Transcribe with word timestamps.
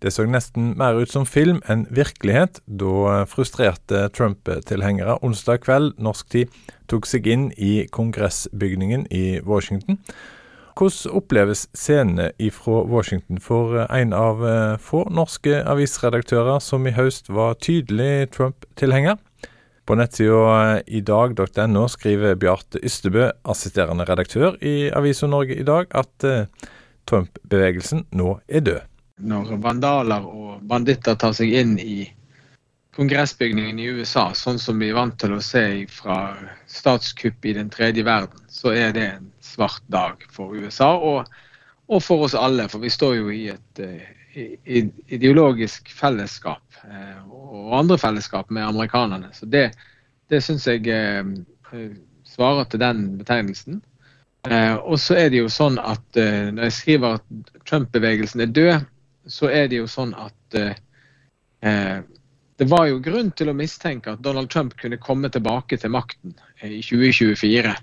Det 0.00 0.08
så 0.14 0.24
nesten 0.24 0.72
mer 0.80 0.96
ut 0.96 1.10
som 1.12 1.26
film 1.28 1.58
enn 1.68 1.82
virkelighet 1.92 2.62
da 2.80 3.20
frustrerte 3.28 4.06
Trump-tilhengere 4.16 5.18
onsdag 5.20 5.60
kveld 5.66 5.98
norsk 6.00 6.30
tid 6.32 6.54
tok 6.88 7.08
seg 7.08 7.28
inn 7.28 7.50
i 7.60 7.84
kongressbygningen 7.92 9.04
i 9.12 9.42
Washington. 9.44 10.00
Hvordan 10.78 11.18
oppleves 11.20 11.66
scenene 11.76 12.30
ifra 12.40 12.80
Washington 12.88 13.42
for 13.44 13.82
en 13.84 14.14
av 14.16 14.40
få 14.80 15.04
norske 15.12 15.60
avisredaktører 15.68 16.64
som 16.64 16.88
i 16.88 16.96
høst 16.96 17.28
var 17.28 17.58
tydelig 17.60 18.30
Trump-tilhenger? 18.32 19.20
På 19.84 19.98
nettsida 20.00 20.80
idag.no 20.86 21.88
skriver 21.92 22.38
Bjarte 22.40 22.80
Ystebø, 22.80 23.28
assisterende 23.44 24.08
redaktør 24.08 24.56
i 24.64 24.88
Avisa 24.96 25.28
Norge 25.28 25.60
i 25.60 25.66
dag, 25.66 25.92
at 25.92 26.24
Trump-bevegelsen 27.10 28.06
nå 28.16 28.38
er 28.48 28.64
død 28.64 28.86
når 29.22 29.56
vandaler 29.62 30.24
og 30.26 30.62
banditter 30.68 31.18
tar 31.20 31.34
seg 31.36 31.52
inn 31.62 31.76
i 31.78 32.04
kongressbygningen 32.96 33.78
i 33.78 33.88
USA, 33.96 34.30
sånn 34.34 34.58
som 34.58 34.80
vi 34.82 34.90
er 34.90 34.98
vant 34.98 35.16
til 35.20 35.32
å 35.36 35.42
se 35.44 35.62
fra 35.88 36.34
statskupp 36.68 37.46
i 37.46 37.54
den 37.56 37.70
tredje 37.72 38.04
verden, 38.06 38.42
så 38.50 38.74
er 38.74 38.94
det 38.96 39.06
en 39.14 39.30
svart 39.44 39.84
dag 39.92 40.24
for 40.32 40.56
USA 40.56 40.90
og, 40.96 41.30
og 41.88 42.02
for 42.04 42.26
oss 42.26 42.36
alle. 42.36 42.66
For 42.68 42.82
vi 42.82 42.92
står 42.92 43.14
jo 43.20 43.30
i 43.32 43.44
et 43.54 43.82
uh, 43.84 44.02
ideologisk 45.16 45.88
fellesskap 45.94 46.82
uh, 46.84 47.22
og 47.30 47.78
andre 47.78 47.98
fellesskap 48.00 48.50
med 48.50 48.66
amerikanerne. 48.66 49.30
Så 49.32 49.46
det, 49.46 49.70
det 50.28 50.42
syns 50.44 50.66
jeg 50.68 50.84
uh, 50.90 51.86
svarer 52.26 52.68
til 52.68 52.82
den 52.82 53.06
betegnelsen. 53.22 53.80
og 54.82 54.96
så 54.98 55.14
er 55.20 55.28
det 55.30 55.36
jo 55.42 55.48
sånn 55.52 55.74
at 55.78 56.16
når 56.16 56.62
jeg 56.64 56.72
skriver 56.72 57.18
at 57.18 57.50
Trump-bevegelsen 57.68 58.40
er 58.40 58.52
død, 58.56 58.86
så 59.26 59.50
er 59.52 59.68
det 59.68 59.80
jo 59.80 59.88
sånn 59.90 60.12
at 60.18 60.56
eh, 60.58 60.78
eh, 61.66 62.00
det 62.60 62.68
var 62.68 62.86
jo 62.90 63.00
grunn 63.04 63.30
til 63.36 63.50
å 63.50 63.56
mistenke 63.56 64.14
at 64.14 64.22
Donald 64.24 64.50
Trump 64.52 64.76
kunne 64.80 65.00
komme 65.00 65.30
tilbake 65.32 65.78
til 65.80 65.92
makten 65.94 66.34
eh, 66.60 66.78
i 66.78 66.82
2024. 66.84 67.74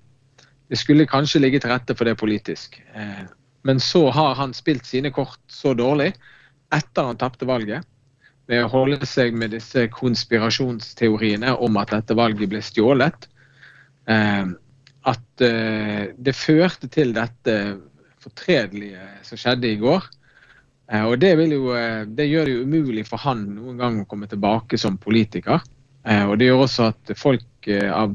Det 0.67 0.79
skulle 0.79 1.09
kanskje 1.09 1.41
ligge 1.43 1.61
til 1.63 1.73
rette 1.73 1.95
for 1.97 2.09
det 2.09 2.17
politisk. 2.19 2.79
Eh, 2.93 3.25
men 3.67 3.81
så 3.83 4.07
har 4.13 4.35
han 4.39 4.55
spilt 4.55 4.85
sine 4.87 5.11
kort 5.13 5.41
så 5.51 5.73
dårlig 5.77 6.13
etter 6.73 7.07
han 7.09 7.19
tapte 7.19 7.47
valget, 7.47 7.85
ved 8.47 8.63
å 8.63 8.71
holde 8.71 9.07
seg 9.07 9.35
med 9.35 9.53
disse 9.55 9.85
konspirasjonsteoriene 9.91 11.53
om 11.63 11.79
at 11.79 11.91
dette 11.93 12.15
valget 12.15 12.51
ble 12.51 12.59
stjålet, 12.63 13.27
at 14.07 15.43
det 15.43 16.35
førte 16.35 16.87
til 16.91 17.11
dette 17.15 17.55
fortredelige 18.23 19.03
som 19.27 19.39
skjedde 19.39 19.71
i 19.71 19.79
går. 19.79 20.07
Eh, 20.91 21.03
og 21.03 21.19
det, 21.19 21.33
jo, 21.51 21.73
eh, 21.75 22.05
det, 22.07 22.29
gjør 22.31 22.47
det 22.47 22.55
jo 22.55 22.63
umulig 22.67 23.05
for 23.07 23.19
han 23.19 23.43
noen 23.57 23.79
gang 23.79 24.01
å 24.01 24.07
komme 24.09 24.29
tilbake 24.31 24.79
som 24.79 24.99
politiker. 25.01 25.63
Eh, 26.07 26.23
og 26.23 26.37
det 26.39 26.47
gjør 26.47 26.63
også 26.65 26.91
at 26.93 27.15
folk 27.19 27.45
av 27.67 28.13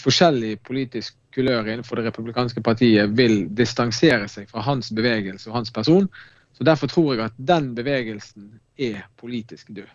forskjellig 0.00 0.54
politisk 0.64 1.18
kulør 1.36 1.66
innenfor 1.68 2.00
det 2.00 2.06
republikanske 2.06 2.62
partiet 2.64 3.12
vil 3.16 3.42
distansere 3.52 4.24
seg 4.28 4.48
fra 4.48 4.64
hans 4.64 4.88
bevegelse 4.96 5.50
og 5.50 5.58
hans 5.58 5.72
person. 5.74 6.08
Så 6.56 6.64
Derfor 6.64 6.88
tror 6.88 7.10
jeg 7.12 7.26
at 7.26 7.36
den 7.36 7.74
bevegelsen 7.76 8.54
er 8.80 9.02
politisk 9.20 9.68
død. 9.76 9.90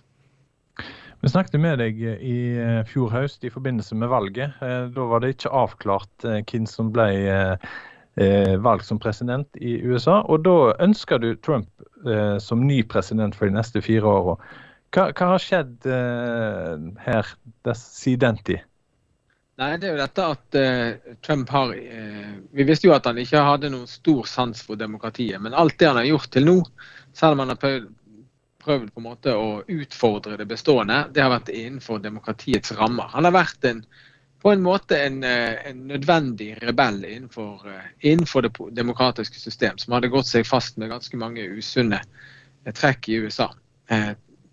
Vi 1.23 1.31
snakket 1.33 1.57
med 1.61 1.79
deg 1.81 1.97
i 1.97 2.37
fjor 2.91 3.09
høst 3.09 3.45
i 3.45 3.49
forbindelse 3.49 3.97
med 3.97 4.11
valget. 4.11 4.53
Da 4.61 5.05
var 5.09 5.23
det 5.23 5.33
ikke 5.33 5.53
avklart 5.63 6.27
hvem 6.45 6.67
som 6.69 6.91
ble 6.93 7.07
eh, 8.17 8.55
valgt 8.61 8.85
som 8.85 8.99
president 8.99 9.47
i 9.61 9.77
USA. 9.85 10.21
Og 10.27 10.43
da 10.45 10.73
ønsker 10.83 11.21
du 11.21 11.33
Trump 11.35 11.69
eh, 12.05 12.37
som 12.43 12.65
ny 12.67 12.81
president 12.83 13.35
for 13.35 13.49
de 13.49 13.57
neste 13.57 13.81
fire 13.85 14.07
åra. 14.07 14.37
Hva, 14.95 15.09
hva, 15.11 15.33
har 15.33 15.43
skjedd 15.43 15.85
eh, 15.91 16.73
her 17.03 17.35
siden 17.75 18.23
den 18.23 18.41
tid? 18.47 18.65
Nei, 19.57 19.71
det 19.81 19.87
er 19.87 19.95
jo 19.95 20.01
dette 20.03 20.25
at 20.35 20.55
uh, 20.61 21.13
Trump 21.25 21.49
har 21.49 21.71
uh, 21.73 22.33
Vi 22.53 22.65
visste 22.67 22.85
jo 22.85 22.91
at 22.93 23.07
han 23.09 23.17
ikke 23.17 23.41
hadde 23.41 23.71
noen 23.73 23.87
stor 23.89 24.27
sans 24.29 24.59
for 24.61 24.77
demokratiet. 24.77 25.41
Men 25.41 25.57
alt 25.57 25.79
det 25.81 25.87
han 25.89 25.97
har 25.97 26.05
gjort 26.05 26.29
til 26.35 26.45
nå, 26.45 26.57
selv 27.17 27.33
om 27.33 27.41
han 27.41 27.55
har 27.55 27.61
prøvd 28.67 28.91
på 28.91 29.01
en 29.01 29.07
måte 29.07 29.33
å 29.33 29.63
utfordre 29.65 30.37
det 30.37 30.45
bestående, 30.45 31.07
det 31.09 31.23
har 31.25 31.33
vært 31.33 31.49
innenfor 31.49 32.03
demokratiets 32.03 32.75
rammer. 32.77 33.09
Han 33.15 33.25
har 33.25 33.33
vært 33.33 33.65
en 33.65 33.81
på 34.41 34.51
en 34.51 34.61
måte 34.61 34.99
en, 35.01 35.23
eh, 35.23 35.67
en 35.69 35.87
nødvendig 35.87 36.57
rebell 36.61 37.05
innenfor, 37.05 37.67
eh, 37.67 38.09
innenfor, 38.11 38.41
det 38.41 38.75
demokratiske 38.75 39.39
system, 39.39 39.77
som 39.77 39.93
hadde 39.93 40.07
gått 40.07 40.27
seg 40.27 40.45
fast 40.45 40.77
med 40.77 40.89
ganske 40.89 41.17
mange 41.17 41.41
usunne 41.41 42.01
eh, 42.65 42.73
trekk 42.73 43.09
i 43.09 43.19
USA. 43.25 43.53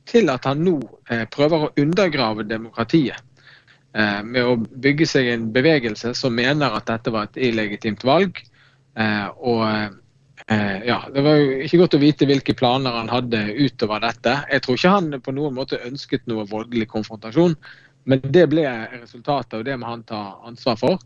Til 0.04 0.28
at 0.30 0.44
han 0.44 0.60
nå 0.62 0.76
prøver 1.32 1.62
å 1.64 1.70
undergrave 1.80 2.44
demokratiet 2.46 3.18
med 4.22 4.46
å 4.46 4.52
bygge 4.54 5.08
seg 5.10 5.30
en 5.32 5.48
bevegelse 5.50 6.12
som 6.14 6.36
mener 6.36 6.76
at 6.76 6.86
dette 6.86 7.10
var 7.10 7.26
et 7.26 7.40
illegitimt 7.48 8.04
valg. 8.06 8.38
Og 9.42 9.64
ja, 10.86 11.00
Det 11.10 11.24
var 11.24 11.40
jo 11.40 11.56
ikke 11.64 11.80
godt 11.80 11.96
å 11.98 12.02
vite 12.04 12.28
hvilke 12.30 12.54
planer 12.54 12.94
han 12.94 13.10
hadde 13.10 13.42
utover 13.58 14.04
dette. 14.06 14.36
Jeg 14.52 14.62
tror 14.62 14.78
ikke 14.78 14.94
han 14.94 15.18
på 15.18 15.34
noen 15.34 15.58
måte 15.58 15.82
ønsket 15.82 16.28
noe 16.30 16.46
voldelig 16.46 16.86
konfrontasjon. 16.94 17.56
Men 18.04 18.20
det 18.24 18.46
ble 18.52 18.64
resultatet, 19.00 19.60
og 19.60 19.66
det 19.66 19.76
må 19.80 19.88
han 19.88 20.04
ta 20.08 20.22
ansvar 20.44 20.76
for. 20.80 20.98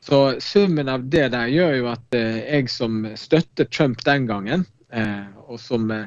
Så 0.00 0.40
summen 0.40 0.88
av 0.88 1.08
det 1.10 1.28
der 1.34 1.50
gjør 1.50 1.74
jo 1.80 1.88
at 1.90 2.16
eh, 2.16 2.44
jeg 2.44 2.70
som 2.70 3.00
støttet 3.18 3.72
Trump 3.74 4.04
den 4.06 4.28
gangen, 4.28 4.62
eh, 4.94 5.26
og 5.48 5.58
som 5.60 5.90
eh, 5.90 6.06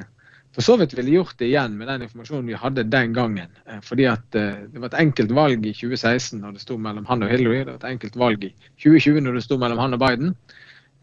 for 0.54 0.66
så 0.66 0.74
vidt 0.80 0.96
ville 0.98 1.12
gjort 1.14 1.36
det 1.38 1.50
igjen 1.50 1.76
med 1.78 1.86
den 1.90 2.06
informasjonen 2.06 2.48
vi 2.48 2.58
hadde 2.58 2.86
den 2.90 3.12
gangen. 3.14 3.52
Fordi 3.86 4.08
at 4.10 4.24
det 4.34 4.80
var 4.82 4.88
et 4.88 4.96
enkelt 4.98 5.30
valg 5.30 5.62
i 5.62 5.70
2016 5.70 6.40
når 6.42 6.56
det 6.56 6.62
sto 6.64 6.74
mellom 6.74 7.06
han 7.06 7.22
og 7.22 7.30
Hillary. 7.30 7.60
Det 7.60 7.70
var 7.70 7.78
et 7.78 7.92
enkelt 7.92 8.18
valg 8.18 8.46
i 8.48 8.50
2020 8.82 9.22
når 9.22 9.38
det 9.38 9.44
sto 9.44 9.60
mellom 9.62 9.78
han 9.78 9.94
og 9.94 10.02
Biden. 10.02 10.32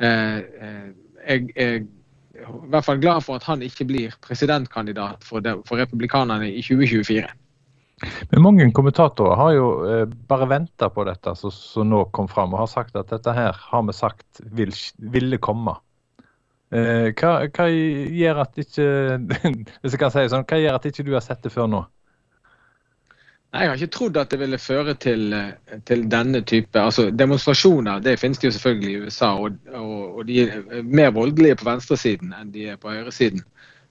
Jeg 0.03 1.47
er 1.55 1.77
i 1.79 2.67
hvert 2.73 2.89
fall 2.89 2.99
glad 2.99 3.23
for 3.23 3.39
at 3.39 3.47
han 3.47 3.63
ikke 3.63 3.87
blir 3.87 4.19
presidentkandidat 4.27 5.23
for, 5.23 5.39
for 5.63 5.79
republikanerne 5.79 6.51
i 6.51 6.59
2024. 6.59 7.31
Men 8.29 8.43
mange 8.45 8.67
kommentatorer 8.77 9.39
har 9.39 9.51
jo 9.55 9.67
eh, 9.89 10.05
bare 10.29 10.47
venta 10.51 10.89
på 10.93 11.05
dette 11.07 11.33
som, 11.39 11.87
nå 11.89 12.03
kom 12.13 12.27
fram, 12.29 12.53
og 12.53 12.61
har 12.61 12.69
sagt 12.69 12.97
at 12.99 13.09
dette 13.09 13.33
her 13.33 13.57
har 13.57 13.85
vi 13.87 13.95
sagt 13.97 14.41
vil, 14.53 14.73
ville 15.13 15.39
komme. 15.41 15.73
Eh, 16.69 17.09
hva, 17.17 17.47
hva, 17.47 17.67
gjør 17.71 18.43
at 18.43 18.57
ikke 18.61 18.87
hvis 19.81 19.95
jeg 19.95 20.01
kan 20.01 20.13
si 20.13 20.27
sånn, 20.29 20.45
hva 20.45 20.59
gjør 20.61 20.77
at 20.77 20.89
ikke 20.89 21.07
du 21.07 21.13
har 21.15 21.25
sett 21.25 21.41
det 21.45 21.53
før 21.53 21.71
nå? 21.71 21.85
Nei, 23.55 23.61
Jeg 23.63 23.69
har 23.71 23.79
ikke 23.79 23.95
trodd 23.95 24.17
at 24.19 24.33
det 24.33 24.41
ville 24.43 24.59
føre 24.59 24.93
til, 24.99 25.31
eh, 25.33 25.79
til 25.87 26.03
denne 26.11 26.43
type 26.45 26.77
altså 26.77 27.07
Demonstrasjoner 27.09 28.03
det 28.03 28.17
finnes 28.19 28.37
det 28.37 28.49
jo 28.49 28.55
selvfølgelig 28.57 28.91
i 28.91 29.05
USA, 29.07 29.31
og, 29.39 29.57
og, 29.71 30.19
og 30.19 30.27
de 30.27 30.41
er 30.43 30.83
mer 30.83 31.15
voldelige 31.15 31.57
på 31.57 31.69
venstresiden 31.69 32.35
enn 32.37 32.51
de 32.53 32.67
er 32.73 32.81
på 32.81 32.91
høyresiden. 32.91 33.41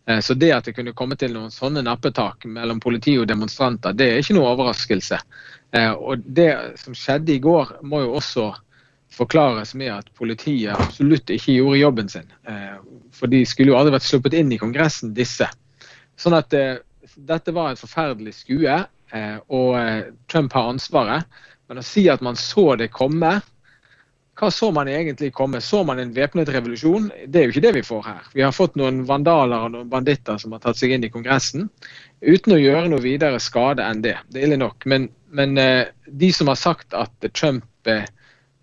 Eh, 0.09 0.21
så 0.21 0.35
det 0.35 0.53
at 0.53 0.65
det 0.65 0.77
kunne 0.77 0.95
komme 0.97 1.17
til 1.19 1.35
noen 1.35 1.51
sånne 1.51 1.83
nappetak 1.87 2.47
mellom 2.51 2.81
politi 2.83 3.17
og 3.19 3.27
demonstranter, 3.31 3.97
det 3.97 4.11
er 4.11 4.23
ikke 4.23 4.37
noe 4.39 4.53
overraskelse. 4.55 5.19
Eh, 5.75 5.93
og 5.93 6.23
det 6.27 6.53
som 6.83 6.95
skjedde 6.95 7.35
i 7.35 7.43
går, 7.43 7.79
må 7.83 8.05
jo 8.05 8.15
også 8.21 8.51
forklares 9.17 9.73
med 9.79 9.93
at 9.95 10.11
politiet 10.19 10.77
absolutt 10.77 11.31
ikke 11.33 11.57
gjorde 11.57 11.81
jobben 11.81 12.11
sin. 12.13 12.29
Eh, 12.49 12.77
for 13.15 13.33
de 13.33 13.43
skulle 13.49 13.73
jo 13.73 13.79
aldri 13.79 13.97
vært 13.97 14.07
sluppet 14.07 14.37
inn 14.39 14.53
i 14.55 14.61
Kongressen, 14.61 15.15
disse. 15.17 15.49
Sånn 16.21 16.37
at 16.37 16.53
dette 16.53 17.53
var 17.53 17.73
et 17.73 17.81
forferdelig 17.81 18.33
skue, 18.39 18.77
og 19.53 19.73
Trump 20.33 20.55
har 20.57 20.71
ansvaret. 20.73 21.27
Men 21.69 21.81
å 21.81 21.85
si 21.85 22.07
at 22.09 22.23
man 22.25 22.39
så 22.41 22.71
det 22.81 22.89
komme, 22.95 23.35
hva 24.37 24.51
så 24.53 24.69
man 24.75 24.89
egentlig 24.89 25.31
komme? 25.33 25.63
Så 25.65 25.81
man 25.89 25.99
en 25.99 26.13
væpnet 26.13 26.51
revolusjon? 26.53 27.09
Det 27.27 27.41
er 27.41 27.47
jo 27.47 27.55
ikke 27.55 27.65
det 27.65 27.73
vi 27.79 27.85
får 27.89 28.03
her. 28.05 28.25
Vi 28.35 28.45
har 28.45 28.53
fått 28.53 28.75
noen 28.77 29.01
vandaler 29.09 29.65
og 29.65 29.73
noen 29.73 29.89
banditter 29.93 30.37
som 30.43 30.53
har 30.53 30.61
tatt 30.61 30.77
seg 30.77 30.93
inn 30.93 31.07
i 31.07 31.11
Kongressen, 31.13 31.71
uten 32.21 32.53
å 32.53 32.61
gjøre 32.61 32.91
noe 32.93 33.05
videre 33.05 33.41
skade 33.41 33.85
enn 33.87 34.03
det. 34.05 34.19
Det 34.29 34.43
er 34.43 34.51
ille 34.51 34.59
nok. 34.61 34.85
Men, 34.93 35.09
men 35.33 35.57
eh, 35.61 35.89
de 36.07 36.29
som 36.37 36.53
har 36.53 36.61
sagt 36.61 36.97
at 36.97 37.29
Trump 37.33 37.89
eh, 37.89 38.05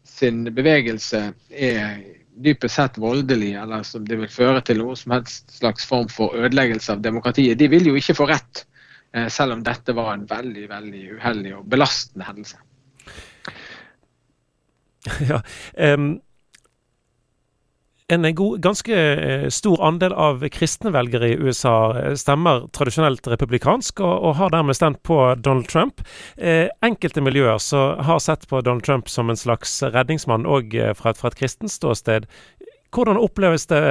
sin 0.05 0.43
bevegelse 0.53 1.23
er 1.49 2.03
dypest 2.43 2.77
sett 2.77 2.99
voldelig, 3.01 3.55
eller 3.61 3.81
som 3.87 4.05
det 4.05 4.19
vil 4.21 4.29
føre 4.29 4.61
til 4.65 4.81
noe 4.81 4.97
som 4.97 5.15
helst 5.15 5.57
slags 5.57 5.87
form 5.89 6.09
for 6.09 6.37
ødeleggelse 6.37 6.93
av 6.93 7.01
demokratiet, 7.01 7.57
de 7.57 7.69
vil 7.71 7.89
jo 7.89 7.95
ikke 7.97 8.17
få 8.17 8.29
rett, 8.29 8.65
eh, 9.13 9.25
selv 9.25 9.57
om 9.57 9.65
dette 9.65 9.97
var 9.97 10.13
en 10.13 10.27
veldig, 10.29 10.67
veldig 10.69 11.03
uheldig 11.17 11.55
og 11.57 11.65
belastende 11.73 12.29
hendelse. 12.29 12.61
ja. 15.29 15.41
Um, 15.77 16.21
en 18.07 18.35
god, 18.35 18.61
ganske 18.61 18.95
eh, 18.95 19.49
stor 19.49 19.81
andel 19.83 20.13
av 20.13 20.43
kristne 20.51 20.91
velgere 20.91 21.29
i 21.31 21.37
USA 21.39 21.75
eh, 21.97 22.15
stemmer 22.19 22.67
tradisjonelt 22.75 23.27
republikansk, 23.31 24.01
og, 24.03 24.27
og 24.27 24.35
har 24.41 24.53
dermed 24.53 24.77
stemt 24.77 25.01
på 25.07 25.17
Donald 25.39 25.69
Trump. 25.71 26.03
Eh, 26.37 26.67
enkelte 26.85 27.23
miljøer 27.23 27.61
så 27.63 27.85
har 28.03 28.19
sett 28.19 28.47
på 28.49 28.61
Donald 28.61 28.83
Trump 28.83 29.09
som 29.09 29.31
en 29.31 29.39
slags 29.39 29.79
redningsmann 29.83 30.45
òg 30.45 30.75
eh, 30.75 30.93
fra, 30.97 31.15
fra, 31.17 31.31
et 31.31 31.39
kristent 31.39 31.71
ståsted. 31.71 32.27
Hvordan 32.93 33.21
oppleves 33.21 33.69
det 33.71 33.83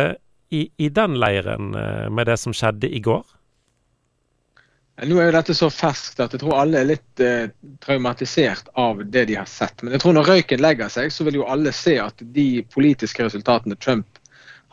i, 0.52 0.66
i 0.76 0.92
den 0.92 1.16
leiren 1.18 1.72
med 2.12 2.28
det 2.28 2.36
som 2.38 2.52
skjedde 2.54 2.90
i 2.92 3.00
går? 3.02 3.24
Nå 5.00 5.16
er 5.16 5.30
jo 5.30 5.34
dette 5.34 5.54
så 5.56 5.70
ferskt 5.72 6.20
at 6.20 6.34
jeg 6.34 6.42
tror 6.42 6.58
alle 6.60 6.82
er 6.82 6.90
litt 6.90 7.22
eh, 7.24 7.48
traumatisert 7.82 8.68
av 8.78 9.00
det 9.08 9.24
de 9.30 9.38
har 9.40 9.48
sett. 9.48 9.80
Men 9.80 9.96
jeg 9.96 10.02
tror 10.04 10.16
når 10.18 10.28
røyken 10.28 10.60
legger 10.60 10.92
seg, 10.92 11.08
så 11.14 11.24
vil 11.24 11.40
jo 11.40 11.46
alle 11.48 11.72
se 11.74 11.96
at 12.02 12.20
de 12.36 12.62
politiske 12.74 13.24
resultatene 13.24 13.78
Trump 13.80 14.20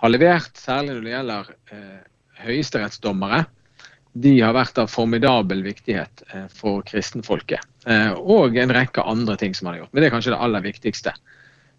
har 0.03 0.11
levert, 0.11 0.51
særlig 0.59 0.97
når 0.97 1.07
det 1.07 1.15
gjelder 1.15 1.53
eh, 1.71 1.95
høyesterettsdommere, 2.43 3.45
de 4.19 4.35
har 4.41 4.55
vært 4.57 4.79
av 4.81 4.91
formidabel 4.91 5.63
viktighet 5.63 6.23
eh, 6.33 6.45
for 6.51 6.83
kristenfolket. 6.87 7.63
Eh, 7.87 8.11
og 8.19 8.57
en 8.59 8.75
rekke 8.75 9.05
andre 9.07 9.37
ting 9.39 9.55
som 9.55 9.69
han 9.69 9.77
har 9.77 9.83
gjort. 9.85 9.93
Men 9.93 10.03
det 10.03 10.09
er 10.09 10.15
kanskje 10.17 10.35
det 10.35 10.41
aller 10.45 10.65
viktigste. 10.65 11.15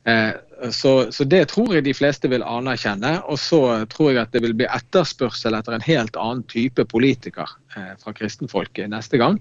Eh, 0.04 0.70
så, 0.70 0.92
så, 1.12 1.24
det 1.24 1.46
tror 1.52 1.74
jeg 1.74 1.86
de 1.86 1.96
fleste 1.96 2.28
vil 2.32 2.44
anerkjenne. 2.46 3.16
Og 3.32 3.40
så 3.40 3.62
tror 3.92 4.12
jeg 4.12 4.22
at 4.22 4.34
det 4.34 4.44
vil 4.44 4.56
bli 4.58 4.68
etterspørsel 4.68 5.56
etter 5.56 5.76
en 5.76 5.86
helt 5.86 6.18
annen 6.20 6.44
type 6.50 6.84
politiker 6.90 7.56
fra 7.72 8.12
kristenfolket 8.12 8.90
neste 8.92 9.20
gang. 9.20 9.38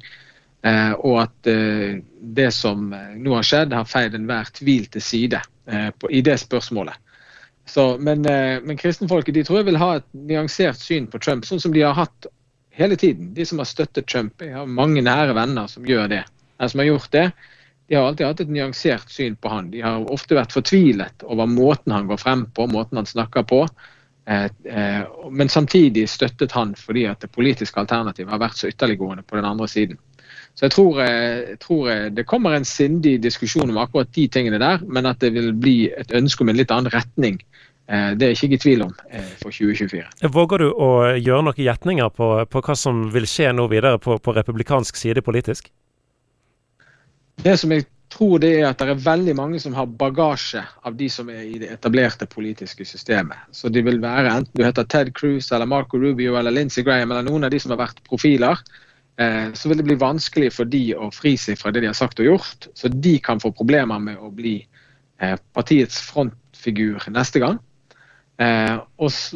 Og 1.04 1.16
at 1.24 1.48
det 1.50 2.48
som 2.56 2.90
nå 2.92 3.36
har 3.36 3.48
skjedd, 3.48 3.76
har 3.76 3.88
feid 3.88 4.16
enhver 4.16 4.52
tvil 4.56 4.88
til 4.92 5.04
side 5.04 5.40
i 6.12 6.22
det 6.24 6.36
spørsmålet. 6.40 6.96
Så, 7.68 7.86
men, 8.00 8.24
men 8.24 8.80
kristenfolket 8.80 9.36
de 9.36 9.44
tror 9.48 9.62
jeg 9.62 9.70
vil 9.70 9.82
ha 9.82 9.92
et 9.98 10.08
nyansert 10.14 10.80
syn 10.80 11.08
på 11.12 11.20
Trump, 11.24 11.48
sånn 11.48 11.64
som 11.64 11.76
de 11.76 11.84
har 11.84 11.98
hatt 12.00 12.30
hele 12.80 12.96
tiden. 12.96 13.34
De 13.34 13.46
som 13.46 13.60
har 13.60 13.68
støttet 13.68 14.08
Trump. 14.08 14.42
Jeg 14.42 14.56
har 14.56 14.66
mange 14.66 15.04
nære 15.04 15.36
venner 15.36 15.68
som 15.72 15.88
gjør 15.88 16.08
det. 16.12 16.24
De 16.60 16.70
som 16.72 16.82
har 16.82 16.88
gjort 16.94 17.12
det, 17.16 17.26
de 17.90 17.96
har 17.98 18.08
alltid 18.08 18.28
hatt 18.28 18.42
et 18.44 18.52
nyansert 18.54 19.12
syn 19.12 19.36
på 19.36 19.52
han. 19.52 19.72
De 19.74 19.82
har 19.82 20.04
ofte 20.14 20.38
vært 20.38 20.54
fortvilet 20.54 21.26
over 21.26 21.50
måten 21.50 21.96
han 21.96 22.10
går 22.10 22.22
frem 22.22 22.46
på, 22.54 22.68
måten 22.70 23.02
han 23.02 23.10
snakker 23.10 23.48
på. 23.50 23.64
Eh, 24.30 24.46
eh, 24.46 25.02
men 25.34 25.50
samtidig 25.50 26.06
støttet 26.10 26.54
han 26.54 26.76
fordi 26.78 27.08
at 27.10 27.26
det 27.26 27.32
politiske 27.34 27.82
alternativet 27.82 28.30
har 28.30 28.42
vært 28.42 28.62
så 28.62 28.70
ytterliggående 28.70 29.26
på 29.26 29.40
den 29.40 29.50
andre 29.50 29.68
siden. 29.68 29.98
Så 30.54 30.68
jeg 30.68 30.76
tror, 30.76 31.02
eh, 31.02 31.56
jeg 31.56 31.60
tror, 31.66 31.90
det 32.14 32.28
kommer 32.30 32.54
en 32.54 32.68
sindig 32.68 33.18
diskusjon 33.24 33.70
om 33.70 33.82
akkurat 33.82 34.14
de 34.14 34.28
tingene 34.28 34.62
der, 34.62 34.86
men 34.86 35.10
at 35.10 35.20
det 35.20 35.34
vil 35.34 35.54
bli 35.54 35.90
et 35.90 36.14
ønske 36.14 36.46
om 36.46 36.54
en 36.54 36.62
litt 36.62 36.72
annen 36.76 36.94
retning 36.94 37.42
Eh, 37.90 38.12
det 38.18 38.26
er 38.26 38.34
jeg 38.36 38.50
ikke 38.52 38.58
i 38.60 38.62
tvil 38.62 38.82
om 38.86 38.92
eh, 39.10 39.30
for 39.42 39.50
2024. 39.50 40.30
Våger 40.30 40.62
du 40.62 40.68
å 40.70 40.90
gjøre 41.18 41.46
noen 41.48 41.62
gjetninger 41.66 42.12
på, 42.14 42.28
på, 42.46 42.62
hva 42.62 42.76
som 42.78 43.08
vil 43.14 43.26
skje 43.30 43.50
nå 43.56 43.66
videre 43.72 43.98
på, 44.02 44.20
på, 44.22 44.36
republikansk 44.38 45.00
side 45.00 45.24
politisk? 45.26 45.72
Det 47.44 47.56
som 47.58 47.72
jeg 47.72 47.86
tror 48.12 48.42
det 48.42 48.50
er 48.58 48.66
at 48.68 48.82
det 48.82 48.90
er 48.92 49.04
veldig 49.04 49.36
mange 49.38 49.60
som 49.64 49.76
har 49.78 49.88
bagasje 50.00 50.64
av 50.84 50.98
de 51.00 51.08
som 51.14 51.30
er 51.32 51.46
i 51.46 51.60
det 51.62 51.70
etablerte 51.72 52.28
politiske 52.28 52.84
systemet. 52.88 53.38
Så 53.56 53.70
de 53.72 53.84
vil 53.86 54.02
være 54.04 54.34
enten 54.42 54.60
du 54.60 54.66
heter 54.66 54.88
Ted 54.90 55.14
Cruz 55.16 55.52
eller 55.56 55.70
Marco 55.70 56.00
Rubio 56.02 56.36
eller 56.40 56.52
Lindsey 56.52 56.84
Graham 56.84 57.14
eller 57.14 57.28
noen 57.30 57.48
av 57.48 57.54
de 57.54 57.62
som 57.62 57.72
har 57.76 57.80
vært 57.86 58.02
profiler. 58.10 58.60
Eh, 59.22 59.54
så 59.54 59.70
vil 59.70 59.80
det 59.80 59.88
bli 59.88 60.00
vanskelig 60.02 60.52
for 60.58 60.68
de 60.68 60.84
å 60.98 61.12
fri 61.16 61.38
seg 61.40 61.60
fra 61.62 61.72
det 61.72 61.86
de 61.86 61.92
har 61.92 61.98
sagt 61.98 62.20
og 62.20 62.28
gjort. 62.32 62.70
Så 62.76 62.92
de 62.92 63.16
kan 63.24 63.40
få 63.40 63.54
problemer 63.56 64.04
med 64.04 64.20
å 64.20 64.34
bli 64.34 64.60
partiets 65.54 65.98
frontfigur 66.08 67.04
neste 67.12 67.42
gang. 67.44 67.58
Eh, 68.40 68.82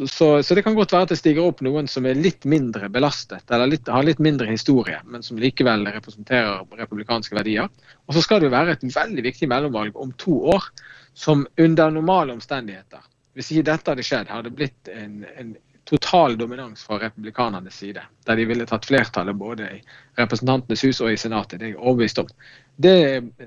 så, 0.06 0.42
så, 0.42 0.54
det 0.54 0.62
kan 0.62 0.74
godt 0.74 0.92
være 0.94 1.04
at 1.04 1.10
det 1.12 1.18
stiger 1.20 1.44
opp 1.44 1.58
noen 1.64 1.84
som 1.90 2.06
er 2.08 2.16
litt 2.16 2.46
mindre 2.48 2.88
belastet, 2.88 3.44
eller 3.52 3.68
litt, 3.74 3.90
har 3.92 4.06
litt 4.06 4.22
mindre 4.24 4.48
historie, 4.48 4.96
men 5.04 5.22
som 5.22 5.36
likevel 5.36 5.84
representerer 5.92 6.62
republikanske 6.78 7.36
verdier. 7.36 7.68
Og 8.08 8.16
så 8.16 8.22
skal 8.24 8.40
det 8.40 8.48
jo 8.48 8.54
være 8.54 8.78
et 8.78 8.86
veldig 8.88 9.26
viktig 9.26 9.50
mellomvalg 9.52 10.00
om 10.00 10.14
to 10.16 10.38
år, 10.56 10.70
som 11.12 11.44
under 11.60 11.92
normale 11.92 12.32
omstendigheter, 12.32 13.04
hvis 13.36 13.52
ikke 13.52 13.68
dette 13.68 13.92
hadde 13.92 14.08
skjedd, 14.08 14.32
hadde 14.32 14.54
blitt 14.56 14.88
en, 14.88 15.20
en 15.36 15.52
total 15.84 16.38
dominans 16.40 16.88
fra 16.88 17.02
republikanernes 17.04 17.76
side. 17.76 18.08
Der 18.24 18.40
de 18.40 18.48
ville 18.48 18.64
tatt 18.66 18.88
flertallet 18.88 19.36
både 19.36 19.68
i 19.68 19.82
Representantenes 20.16 20.84
hus 20.88 21.04
og 21.04 21.12
i 21.12 21.20
Senatet. 21.20 21.60
Det 21.60 21.66
er 21.66 21.74
jeg 21.74 21.82
overbevist 21.82 22.24
om. 22.24 22.32
Det 22.80 22.98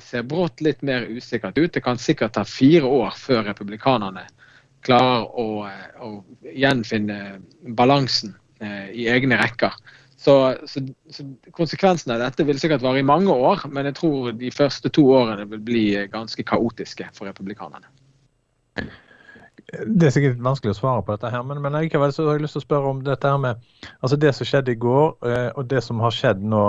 ser 0.05 0.29
brått 0.29 0.61
litt 0.61 0.85
mer 0.85 1.09
usikkert 1.09 1.57
ut. 1.57 1.73
Det 1.73 1.81
kan 1.81 1.97
sikkert 1.97 2.37
ta 2.37 2.45
fire 2.45 2.85
år 2.85 3.17
før 3.17 3.47
republikanerne 3.49 4.29
klarer 4.87 5.27
å, 5.37 5.47
eh, 5.67 5.87
å 6.03 6.51
gjenfinne 6.55 7.37
balansen 7.77 8.35
eh, 8.63 8.89
i 8.95 9.07
egne 9.11 9.39
rekker. 9.41 9.75
Så, 10.17 10.33
så, 10.65 10.81
så, 11.13 11.25
Konsekvensen 11.53 12.15
av 12.15 12.23
dette 12.23 12.45
vil 12.47 12.57
sikkert 12.59 12.85
vare 12.85 13.03
i 13.03 13.05
mange 13.05 13.33
år, 13.33 13.67
men 13.69 13.89
jeg 13.89 13.99
tror 13.99 14.31
de 14.33 14.53
første 14.53 14.89
to 14.93 15.05
årene 15.13 15.45
vil 15.51 15.61
bli 15.63 15.83
ganske 16.13 16.45
kaotiske 16.47 17.11
for 17.13 17.29
republikanerne. 17.29 17.91
Det 19.67 20.07
er 20.07 20.13
sikkert 20.15 20.39
vanskelig 20.41 20.71
å 20.71 20.77
svare 20.77 21.03
på 21.03 21.11
dette, 21.11 21.29
her, 21.33 21.43
men, 21.43 21.59
men 21.61 21.75
likevel 21.75 22.13
så 22.15 22.23
har 22.23 22.37
jeg 22.37 22.45
lyst 22.45 22.55
til 22.55 22.63
å 22.63 22.65
spørre 22.65 22.91
om 22.93 23.01
dette 23.03 23.29
her 23.29 23.39
med 23.43 23.65
altså 23.99 24.17
det 24.21 24.31
som 24.33 24.47
skjedde 24.47 24.73
i 24.73 24.79
går, 24.79 25.09
eh, 25.27 25.49
og 25.59 25.67
det 25.69 25.81
som 25.85 25.99
har 26.01 26.15
skjedd 26.15 26.45
nå 26.53 26.63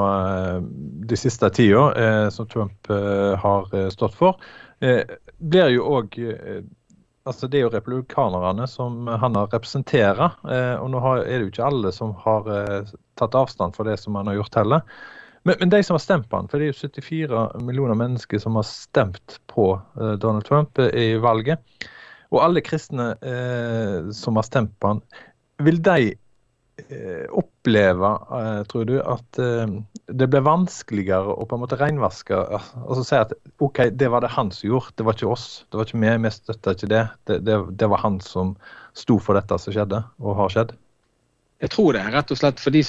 de 1.09 1.19
siste 1.21 1.49
tida, 1.55 2.29
som 2.35 2.49
Trump 2.51 2.91
har 2.91 3.71
stått 3.95 4.19
for, 4.19 4.43
blir 4.79 5.73
jo 5.73 5.87
òg 5.95 6.19
altså 7.29 7.49
Det 7.49 7.61
er 7.61 7.67
jo 7.67 7.75
republikanerne 7.75 8.67
som 8.71 9.07
han 9.07 9.37
har 9.37 9.51
representerer. 9.53 10.35
Eh, 10.49 10.75
og 10.81 10.91
nå 10.93 11.03
er 11.19 11.29
det 11.29 11.45
jo 11.45 11.53
ikke 11.53 11.69
alle 11.69 11.93
som 11.95 12.15
har 12.25 12.51
eh, 12.55 12.93
tatt 13.21 13.37
avstand 13.39 13.77
for 13.77 13.89
det 13.89 13.99
som 14.03 14.19
han 14.19 14.31
har 14.31 14.41
gjort 14.41 14.61
heller. 14.63 14.99
Men, 15.47 15.55
men, 15.61 15.73
de 15.73 15.83
som 15.87 15.95
har 15.95 16.03
stemt 16.03 16.29
på 16.29 16.41
han, 16.41 16.49
for 16.51 16.61
det 16.61 16.69
er 16.69 16.73
jo 16.75 16.91
74 16.91 17.45
millioner 17.65 17.97
mennesker 17.97 18.43
som 18.43 18.59
har 18.59 18.67
stemt 18.69 19.39
på 19.53 19.71
eh, 20.01 20.15
Donald 20.21 20.49
Trump 20.49 20.81
i 20.89 21.11
valget. 21.23 21.63
Og 22.35 22.43
alle 22.45 22.65
kristne 22.65 23.13
eh, 23.25 24.11
som 24.13 24.37
har 24.37 24.49
stemt 24.49 24.75
på 24.81 24.97
han, 24.97 25.05
vil 25.65 25.81
de 25.85 26.15
Eh, 26.89 27.27
oppleve, 27.31 28.07
eh, 28.07 28.63
tror 28.65 28.85
du, 28.85 29.01
at 29.03 29.39
det 30.09 30.29
ble 30.33 30.41
vanskeligere 30.41 31.35
å 31.37 31.45
på 31.45 31.57
en 31.57 31.63
måte 31.63 31.77
renvaske 31.77 32.37
så 32.97 33.05
si 33.05 33.17
at 33.19 33.35
OK, 33.61 33.83
det 33.93 34.09
var 34.09 34.25
det 34.25 34.33
han 34.33 34.51
som 34.55 34.71
gjorde, 34.71 34.95
det 34.97 35.05
var 35.05 35.17
ikke 35.17 35.31
oss. 35.35 35.47
Det 35.69 35.77
var 35.77 35.89
ikke 35.89 36.01
vi, 36.01 36.13
vi 36.25 36.33
støtta 36.33 36.75
ikke 36.75 36.91
det. 36.93 37.03
Det, 37.29 37.39
det. 37.45 37.57
det, 37.81 37.89
var 37.93 38.01
han 38.05 38.17
som 38.25 38.55
sto 38.97 39.19
for 39.21 39.37
dette 39.37 39.59
som 39.61 39.75
skjedde, 39.75 40.01
og 40.25 40.39
har 40.39 40.55
skjedd. 40.55 40.73
Jeg 41.61 41.73
tror 41.75 41.97
det, 41.97 42.05
rett 42.15 42.33
og 42.33 42.39
slett 42.41 42.63
fordi, 42.63 42.85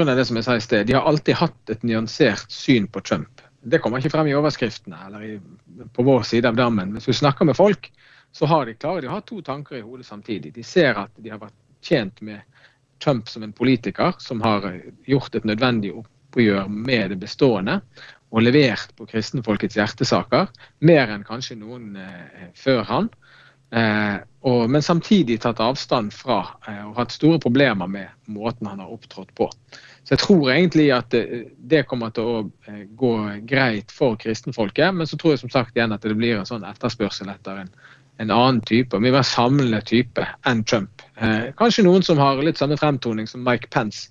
av 0.00 0.16
det 0.16 0.24
som 0.26 0.40
jeg 0.40 0.46
sa 0.46 0.56
i 0.56 0.64
sted. 0.64 0.88
De 0.88 0.96
har 0.96 1.06
alltid 1.06 1.38
hatt 1.38 1.72
et 1.74 1.84
nyansert 1.86 2.50
syn 2.50 2.88
på 2.90 3.02
Trump. 3.04 3.44
Det 3.66 3.78
kommer 3.82 4.02
ikke 4.02 4.14
frem 4.14 4.30
i 4.30 4.34
overskriftene 4.38 4.98
eller 5.06 5.26
i, 5.26 5.32
på 5.94 6.06
vår 6.06 6.26
side 6.26 6.50
av 6.50 6.58
dammen. 6.58 6.96
Hvis 6.96 7.10
du 7.10 7.20
snakker 7.20 7.46
med 7.46 7.58
folk, 7.58 7.90
så 8.34 8.48
har 8.50 8.66
de 8.66 8.74
klare, 8.74 9.04
de 9.04 9.12
har 9.12 9.22
to 9.28 9.38
tanker 9.44 9.78
i 9.78 9.84
hodet 9.84 10.08
samtidig. 10.08 10.54
De 10.56 10.64
ser 10.66 10.98
at 10.98 11.14
de 11.14 11.30
har 11.30 11.40
vært 11.42 11.56
tjent 11.84 12.18
med 12.26 12.42
Trump 13.04 13.28
som 13.28 13.44
en 13.44 13.54
politiker 13.54 14.16
som 14.18 14.40
har 14.42 14.66
gjort 15.06 15.34
et 15.36 15.46
nødvendig 15.46 15.92
oppgjør 16.36 16.68
med 16.68 17.10
det 17.10 17.20
bestående 17.20 17.80
og 18.34 18.42
levert 18.42 18.90
på 18.98 19.06
kristenfolkets 19.08 19.76
hjertesaker, 19.78 20.50
mer 20.84 21.12
enn 21.14 21.24
kanskje 21.24 21.56
noen 21.56 21.96
eh, 21.96 22.50
før 22.58 22.82
han. 22.84 23.08
Eh, 23.70 24.18
og, 24.46 24.66
men 24.70 24.82
samtidig 24.82 25.40
tatt 25.42 25.62
avstand 25.62 26.12
fra 26.14 26.42
eh, 26.68 26.82
og 26.84 26.98
hatt 26.98 27.14
store 27.14 27.38
problemer 27.40 27.88
med 27.88 28.10
måten 28.26 28.66
han 28.68 28.82
har 28.82 28.92
opptrådt 28.92 29.32
på. 29.38 29.48
Så 30.06 30.14
jeg 30.14 30.22
tror 30.22 30.50
egentlig 30.52 30.90
at 30.94 31.08
det, 31.14 31.46
det 31.56 31.86
kommer 31.88 32.12
til 32.14 32.28
å 32.28 32.42
eh, 32.66 32.84
gå 32.98 33.14
greit 33.48 33.94
for 33.94 34.18
kristenfolket, 34.20 34.92
men 34.94 35.06
så 35.08 35.16
tror 35.16 35.34
jeg 35.34 35.44
som 35.46 35.54
sagt 35.54 35.78
igjen 35.78 35.94
at 35.94 36.04
det 36.04 36.18
blir 36.18 36.40
en 36.40 36.50
sånn 36.50 36.66
etterspørsel 36.66 37.30
etter 37.32 37.62
en 37.62 37.72
en 38.16 38.30
annen 38.32 38.62
type, 38.64 38.96
mye 38.96 39.12
mer 39.12 39.26
samlende 39.26 39.82
type 39.84 40.24
enn 40.48 40.62
Trump. 40.64 41.02
Eh, 41.20 41.52
kanskje 41.58 41.84
noen 41.84 42.04
som 42.04 42.20
har 42.20 42.40
litt 42.44 42.56
samme 42.60 42.78
fremtoning 42.80 43.28
som 43.28 43.44
Mike 43.44 43.68
Pence, 43.72 44.08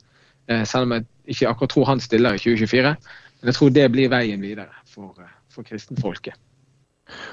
eh, 0.47 0.61
selv 0.63 0.85
om 0.85 0.93
jeg 0.93 1.07
ikke 1.27 1.49
akkurat 1.49 1.73
tror 1.73 1.89
han 1.91 2.03
stiller 2.03 2.35
i 2.35 2.41
2024. 2.41 2.95
Men 3.39 3.51
jeg 3.51 3.57
tror 3.59 3.73
det 3.75 3.87
blir 3.93 4.11
veien 4.13 4.43
videre 4.43 4.69
for, 4.89 5.13
eh, 5.21 5.33
for 5.53 5.67
kristenfolket. 5.67 6.37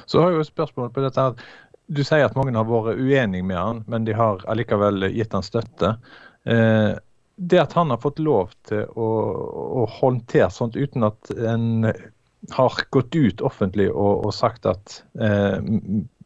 Så 0.07 0.21
har 0.21 0.31
jeg 0.31 0.41
jo 0.41 0.47
et 0.47 0.53
spørsmål 0.53 0.91
på 0.93 1.05
dette. 1.05 1.21
her. 1.21 1.35
Du 1.89 2.03
sier 2.05 2.25
at 2.25 2.37
mange 2.37 2.55
har 2.57 2.69
vært 2.69 3.01
uenige 3.01 3.45
med 3.45 3.57
han, 3.57 3.85
men 3.87 4.05
de 4.05 4.13
har 4.13 4.45
allikevel 4.49 5.09
gitt 5.13 5.33
han 5.33 5.43
støtte. 5.43 5.97
Eh, 6.45 6.95
det 7.37 7.59
at 7.59 7.73
han 7.73 7.91
har 7.91 7.99
fått 7.99 8.19
lov 8.19 8.53
til 8.69 8.85
å, 8.87 9.09
å 9.83 9.87
håndtere 10.01 10.51
sånt 10.53 10.77
uten 10.77 11.05
at 11.05 11.31
en 11.31 11.89
har 12.51 12.79
gått 12.91 13.15
ut 13.15 13.41
offentlig 13.41 13.89
og, 13.91 14.27
og 14.27 14.35
sagt 14.35 14.67
at 14.67 15.03
eh, 15.21 15.59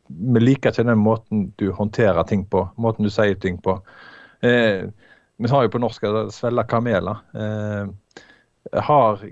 vi 0.08 0.42
liker 0.42 0.72
ikke 0.72 0.86
den 0.86 1.02
måten 1.02 1.48
du 1.60 1.70
håndterer 1.74 2.26
ting 2.28 2.44
på, 2.48 2.66
måten 2.80 3.06
du 3.06 3.12
sier 3.12 3.36
ting 3.40 3.58
på. 3.62 3.78
Eh, 4.46 4.86
vi 5.36 5.50
har 5.52 5.66
jo 5.66 5.72
på 5.74 5.82
norsk 5.82 6.06
svelge 6.32 6.64
kameler. 6.70 7.20
Eh, 7.36 8.80
har 8.88 9.22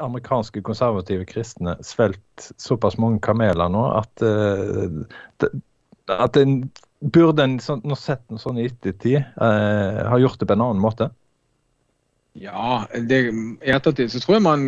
amerikanske 0.00 0.62
konservative 0.64 1.26
kristne 1.28 1.76
svelget 1.84 2.50
såpass 2.56 2.96
mange 2.98 3.20
kameler 3.24 3.68
nå 3.72 3.82
at, 3.98 4.22
eh, 4.24 5.50
at 6.14 6.38
en 6.40 6.62
burde 7.00 7.44
en 7.44 7.58
sånn, 7.60 7.84
sett 7.96 8.22
en 8.30 8.40
sånn 8.40 8.60
i 8.60 8.68
ettertid 8.68 9.18
eh, 9.20 10.00
ha 10.08 10.20
gjort 10.20 10.40
det 10.40 10.48
på 10.48 10.56
en 10.56 10.66
annen 10.66 10.82
måte? 10.82 11.10
Ja, 12.38 12.84
det, 12.94 13.18
i 13.66 13.72
ettertid 13.74 14.12
så 14.12 14.20
tror 14.22 14.36
jeg 14.36 14.44
man 14.44 14.66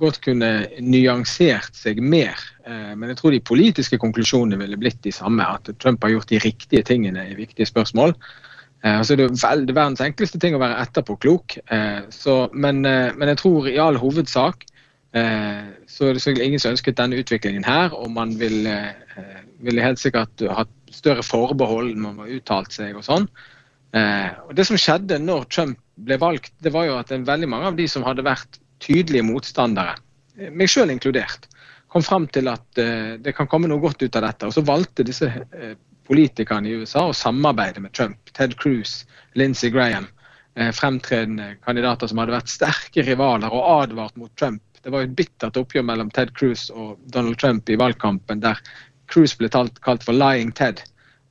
godt 0.00 0.18
kunne 0.24 0.50
nyansert 0.82 1.76
seg 1.78 2.00
mer. 2.02 2.40
Eh, 2.66 2.96
men 2.98 3.12
jeg 3.12 3.20
tror 3.20 3.36
de 3.36 3.44
politiske 3.46 4.00
konklusjonene 4.02 4.58
ville 4.58 4.80
blitt 4.80 4.98
de 5.06 5.14
samme. 5.14 5.46
At 5.46 5.70
Trump 5.78 6.02
har 6.02 6.16
gjort 6.16 6.32
de 6.32 6.42
riktige 6.42 6.82
tingene 6.88 7.28
i 7.30 7.38
viktige 7.38 7.68
spørsmål. 7.70 8.16
Altså 8.84 9.16
det 9.16 9.24
er 9.26 9.72
verdens 9.72 10.02
enkleste 10.04 10.38
ting 10.40 10.54
å 10.54 10.60
være 10.62 10.78
etterpåklok, 10.84 11.58
eh, 11.72 12.02
men, 12.52 12.84
eh, 12.84 13.12
men 13.16 13.32
jeg 13.32 13.40
tror 13.40 13.68
i 13.68 13.78
all 13.82 13.98
hovedsak 14.00 14.66
så 15.16 16.04
er 16.04 16.12
det 16.12 16.20
selvfølgelig 16.20 16.44
ingen 16.44 16.60
som 16.60 16.74
ønsket 16.74 16.96
denne 16.98 17.16
utviklingen 17.16 17.64
her, 17.64 17.94
og 17.96 18.10
man 18.12 18.34
ville, 18.36 18.74
ville 19.64 19.80
helt 19.80 19.96
sikkert 19.96 20.42
hatt 20.52 20.74
større 20.92 21.22
forbehold 21.24 21.94
når 21.94 22.02
man 22.02 22.18
har 22.26 22.34
uttalt 22.34 22.74
seg 22.74 22.98
og 22.98 23.06
sånn. 23.06 23.24
Og 23.96 24.52
Det 24.58 24.66
som 24.68 24.76
skjedde 24.76 25.16
når 25.24 25.46
Trump 25.48 25.80
ble 25.96 26.18
valgt, 26.20 26.52
det 26.60 26.74
var 26.74 26.84
jo 26.84 26.98
at 26.98 27.14
veldig 27.16 27.48
mange 27.48 27.70
av 27.70 27.78
de 27.80 27.86
som 27.88 28.04
hadde 28.04 28.26
vært 28.26 28.60
tydelige 28.84 29.24
motstandere, 29.24 29.96
meg 30.52 30.68
sjøl 30.68 30.92
inkludert, 30.92 31.48
kom 31.88 32.04
fram 32.04 32.28
til 32.28 32.52
at 32.52 32.68
det 32.76 33.32
kan 33.38 33.48
komme 33.48 33.72
noe 33.72 33.80
godt 33.80 34.04
ut 34.04 34.20
av 34.20 34.26
dette. 34.26 34.50
Og 34.50 34.58
så 34.58 34.66
valgte 34.68 35.06
disse 35.06 35.32
politikerne 36.06 36.70
i 36.70 36.76
USA 36.80 37.06
og 37.10 37.16
samarbeide 37.18 37.82
med 37.84 37.92
Trump. 37.92 38.32
Ted 38.32 38.56
Cruz, 38.60 39.04
Lindsey 39.34 39.70
Graham. 39.74 40.08
Fremtredende 40.72 41.58
kandidater 41.66 42.08
som 42.08 42.22
hadde 42.22 42.32
vært 42.32 42.48
sterke 42.48 43.02
rivaler 43.04 43.52
og 43.52 43.66
advart 43.82 44.14
mot 44.16 44.30
Trump 44.40 44.62
det 44.86 44.92
var 44.94 45.02
et 45.02 45.16
bittert 45.18 45.56
oppgjør 45.58 45.82
mellom 45.82 46.12
Ted 46.14 46.30
Cruz 46.38 46.68
og 46.70 47.00
Donald 47.10 47.40
Trump 47.42 47.66
i 47.66 47.78
valgkampen, 47.80 48.38
der 48.38 48.60
Cruz 49.10 49.32
ble 49.34 49.48
talt, 49.50 49.80
kalt 49.82 50.04
for 50.06 50.14
'lying 50.14 50.52
Ted' 50.54 50.78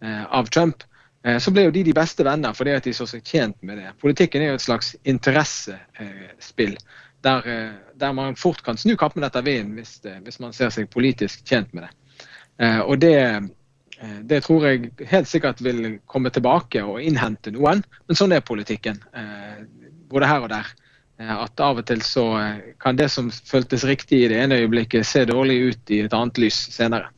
eh, 0.03 0.25
av 0.27 0.49
Trump. 0.51 0.83
Eh, 1.23 1.37
så 1.39 1.53
ble 1.55 1.63
jo 1.63 1.71
de 1.71 1.85
de 1.87 1.93
beste 1.95 2.25
venner 2.27 2.51
fordi 2.51 2.73
at 2.75 2.83
de 2.83 2.91
så 2.93 3.07
seg 3.07 3.23
tjent 3.23 3.55
med 3.63 3.79
det. 3.79 3.93
Politikken 4.03 4.43
er 4.43 4.51
jo 4.51 4.57
et 4.59 4.65
slags 4.65 4.91
interessespill. 5.07 6.75
Der, 7.23 7.47
eh, 7.47 7.71
der, 7.95 8.11
man 8.11 8.35
fort 8.35 8.59
kan 8.63 8.75
snu 8.75 8.97
kappen 8.99 9.23
etter 9.23 9.47
vinden 9.47 9.79
hvis, 9.79 10.01
hvis, 10.03 10.39
man 10.43 10.51
ser 10.51 10.69
seg 10.69 10.91
politisk 10.91 11.47
tjent 11.47 11.71
med 11.73 11.87
det. 11.87 12.19
Eh, 12.59 12.81
og 12.83 12.99
det, 12.99 13.15
eh, 13.15 13.41
det 14.27 14.41
tror 14.43 14.65
jeg 14.67 14.89
helt 15.07 15.29
sikkert 15.29 15.61
vil 15.63 15.99
komme 16.11 16.31
tilbake 16.33 16.81
og 16.83 16.99
innhente 16.99 17.53
noen, 17.55 17.83
men 18.07 18.17
sånn 18.19 18.35
er 18.35 18.43
politikken. 18.43 18.99
Eh, 19.15 19.61
både 20.11 20.29
her 20.29 20.43
og 20.43 20.51
der. 20.51 20.73
Eh, 21.19 21.31
at 21.31 21.61
av 21.63 21.79
og 21.79 21.87
til 21.87 22.01
så 22.03 22.25
eh, 22.39 22.71
kan 22.81 22.97
det 22.99 23.07
som 23.13 23.29
føltes 23.31 23.85
riktig 23.87 24.23
i 24.23 24.31
det 24.31 24.39
ene 24.43 24.59
øyeblikket, 24.63 25.07
se 25.07 25.25
dårlig 25.27 25.59
ut 25.69 25.93
i 25.95 26.01
et 26.05 26.15
annet 26.15 26.41
lys 26.43 26.57
senere. 26.75 27.11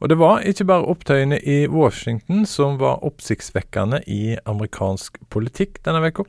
Og 0.00 0.08
det 0.08 0.16
var 0.16 0.46
ikke 0.48 0.64
bare 0.64 0.88
opptøyene 0.88 1.38
i 1.44 1.66
Washington 1.68 2.46
som 2.48 2.78
var 2.80 3.04
oppsiktsvekkende 3.04 4.00
i 4.08 4.38
amerikansk 4.48 5.20
politikk 5.30 5.82
denne 5.84 6.08
uka. 6.08 6.24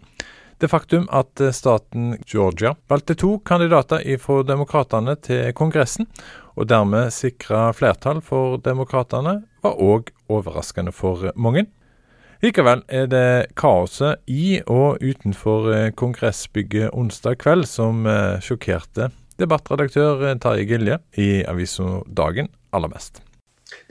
Det 0.61 0.69
faktum 0.69 1.07
at 1.09 1.41
eh, 1.41 1.55
staten 1.55 2.19
Georgia 2.29 2.75
valgte 2.91 3.17
to 3.17 3.39
kandidater 3.47 4.03
fra 4.21 4.43
demokratene 4.45 5.17
til 5.17 5.49
Kongressen, 5.57 6.05
og 6.55 6.67
dermed 6.69 7.13
sikra 7.15 7.69
flertall 7.75 8.21
for 8.25 8.57
demokratene, 8.63 9.41
var 9.61 9.77
òg 9.79 10.11
overraskende 10.31 10.93
for 10.95 11.31
mange. 11.35 11.67
Likevel 12.41 12.81
er 12.89 13.05
det 13.05 13.53
kaoset 13.59 14.23
i 14.25 14.59
og 14.65 15.03
utenfor 15.03 15.67
eh, 15.75 15.89
kongressbygget 15.93 16.89
onsdag 16.97 17.37
kveld 17.43 17.67
som 17.69 18.07
eh, 18.09 18.39
sjokkerte 18.41 19.11
debattredaktør 19.37 20.25
eh, 20.25 20.39
Tarjei 20.41 20.65
Gilje 20.69 20.97
i 21.21 21.43
avisa 21.45 21.99
Dagen 22.09 22.49
aller 22.73 22.89
mest. 22.89 23.21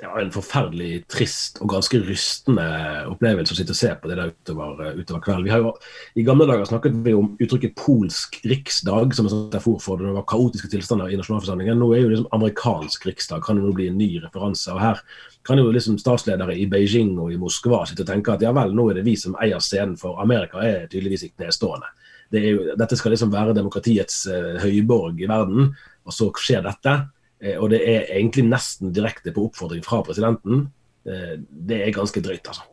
Det 0.00 0.09
var 0.09 0.23
en 0.23 0.30
forferdelig 0.33 1.02
trist 1.12 1.59
og 1.61 1.75
ganske 1.75 1.99
rystende 2.00 2.62
opplevelse 3.11 3.52
å 3.52 3.57
sitte 3.59 3.75
og 3.75 3.76
se 3.76 3.90
på 4.00 4.09
det 4.09 4.14
der 4.16 4.30
utover, 4.33 4.95
utover 4.97 5.21
kvelden. 5.26 5.45
Vi 5.45 5.52
har 5.52 5.61
jo, 5.61 5.75
I 6.16 6.25
gamle 6.25 6.47
dager 6.49 6.64
snakket 6.71 6.97
vi 7.04 7.12
om 7.12 7.35
uttrykket 7.37 7.75
'polsk 7.76 8.38
riksdag' 8.49 9.12
som 9.12 9.28
en 9.28 9.37
metafor 9.50 9.76
for 9.85 10.00
det 10.00 10.14
var 10.16 10.25
kaotiske 10.25 10.71
tilstander 10.73 11.12
i 11.12 11.19
nasjonalforsamlingen. 11.21 11.76
Nå 11.76 11.90
er 11.92 12.00
jo 12.00 12.09
liksom 12.14 12.33
amerikansk 12.33 13.07
riksdag 13.11 13.45
kan 13.45 13.61
jo 13.61 13.75
bli 13.76 13.90
en 13.90 13.99
ny 13.99 14.09
referanse. 14.25 14.73
og 14.73 14.80
Her 14.80 15.02
kan 15.45 15.59
jo 15.59 15.69
liksom 15.71 15.99
statsledere 15.99 16.57
i 16.57 16.64
Beijing 16.64 17.19
og 17.19 17.33
i 17.33 17.37
Moskva 17.37 17.85
sitte 17.85 18.00
og 18.00 18.09
tenke 18.09 18.33
at 18.33 18.40
ja 18.40 18.52
vel, 18.52 18.73
nå 18.73 18.88
er 18.90 18.95
det 18.95 19.04
vi 19.04 19.16
som 19.16 19.37
eier 19.37 19.61
scenen, 19.61 19.99
for 20.00 20.16
Amerika 20.16 20.64
er 20.64 20.88
tydeligvis 20.88 21.28
ikke 21.28 21.45
nedstående. 21.45 21.92
Det 22.33 22.40
jo, 22.40 22.75
dette 22.78 22.97
skal 22.97 23.12
liksom 23.12 23.33
være 23.33 23.52
demokratiets 23.52 24.26
uh, 24.30 24.57
høyborg 24.62 25.21
i 25.21 25.28
verden, 25.28 25.75
og 26.07 26.12
så 26.14 26.33
skjer 26.40 26.64
dette. 26.64 27.11
Uh, 27.44 27.56
og 27.59 27.70
det 27.75 27.80
er 27.85 28.11
egentlig 28.16 28.47
nesten 28.49 28.94
direkte 28.97 29.35
på 29.37 29.49
oppfordring 29.49 29.85
fra 29.87 30.02
presidenten. 30.06 30.68
Uh, 31.09 31.38
det 31.40 31.80
er 31.85 31.97
ganske 31.97 32.23
drøyt, 32.25 32.47
altså. 32.52 32.66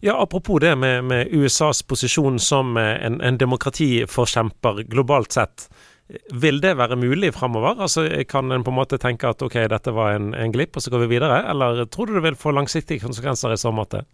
Ja, 0.00 0.14
Apropos 0.22 0.62
det 0.64 0.72
med, 0.80 1.04
med 1.04 1.34
USAs 1.36 1.82
posisjon 1.84 2.38
som 2.40 2.78
en, 2.80 3.18
en 3.20 3.36
demokratiforkjemper 3.36 4.86
globalt 4.88 5.36
sett. 5.36 5.66
Vil 6.32 6.62
det 6.62 6.76
være 6.78 6.96
mulig 6.96 7.34
framover? 7.34 7.82
Altså, 7.82 8.06
kan 8.30 8.52
en 8.52 8.64
på 8.64 8.72
en 8.72 8.78
måte 8.78 8.98
tenke 9.02 9.28
at 9.28 9.42
ok, 9.42 9.58
dette 9.68 9.92
var 9.92 10.14
en, 10.14 10.30
en 10.38 10.54
glipp, 10.54 10.78
og 10.78 10.84
så 10.84 10.92
går 10.94 11.04
vi 11.04 11.16
videre? 11.16 11.42
Eller 11.50 11.84
tror 11.90 12.06
du 12.06 12.14
det 12.16 12.24
vil 12.28 12.38
få 12.38 12.54
langsiktige 12.54 13.02
konsekvenser 13.02 13.52
i 13.52 13.58
så 13.60 13.72
måte? 13.74 14.06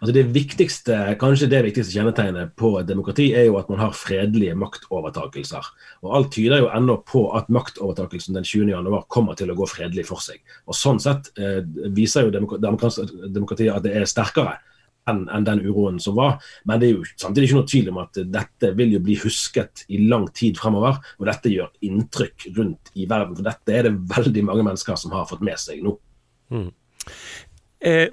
Altså 0.00 0.12
det 0.14 0.26
viktigste, 0.34 0.96
Kanskje 1.20 1.48
det 1.50 1.62
viktigste 1.66 1.94
kjennetegnet 1.96 2.52
på 2.58 2.74
et 2.80 2.88
demokrati 2.88 3.30
er 3.34 3.48
jo 3.48 3.56
at 3.60 3.70
man 3.72 3.80
har 3.82 3.96
fredelige 3.96 4.54
maktovertakelser. 4.58 5.70
Og 6.04 6.14
Alt 6.18 6.30
tyder 6.36 6.62
jo 6.62 6.70
ennå 6.70 7.00
på 7.08 7.26
at 7.38 7.50
maktovertakelsen 7.52 8.36
den 8.36 8.46
20.1 8.46 9.08
kommer 9.12 9.38
til 9.38 9.50
å 9.50 9.58
gå 9.58 9.66
fredelig 9.70 10.06
for 10.10 10.22
seg. 10.22 10.42
Og 10.68 10.78
Sånn 10.78 11.02
sett 11.02 11.32
eh, 11.40 11.62
viser 11.96 12.28
jo 12.28 12.34
demokratiet 12.36 13.74
at 13.74 13.84
det 13.86 13.96
er 13.96 14.08
sterkere 14.10 14.58
enn 15.06 15.26
en 15.30 15.46
den 15.46 15.62
uroen 15.62 16.00
som 16.02 16.16
var. 16.18 16.40
Men 16.66 16.82
det 16.82 16.88
er 16.88 16.96
jo 16.98 17.06
samtidig 17.14 17.50
ikke 17.50 17.58
noe 17.60 17.70
tvil 17.70 17.90
om 17.92 18.00
at 18.02 18.20
dette 18.34 18.72
vil 18.78 18.96
jo 18.96 19.02
bli 19.06 19.18
husket 19.22 19.84
i 19.94 20.02
lang 20.10 20.26
tid 20.34 20.58
fremover. 20.58 20.98
Og 21.20 21.28
dette 21.30 21.52
gjør 21.52 21.70
inntrykk 21.86 22.48
rundt 22.58 22.92
i 22.94 23.06
verden. 23.08 23.36
For 23.38 23.46
dette 23.46 23.74
er 23.74 23.88
det 23.88 23.96
veldig 24.16 24.46
mange 24.48 24.66
mennesker 24.66 24.98
som 25.00 25.14
har 25.14 25.28
fått 25.30 25.44
med 25.46 25.62
seg 25.62 25.84
nå. 25.86 25.94
Mm. 26.54 26.70
Eh, 27.86 28.08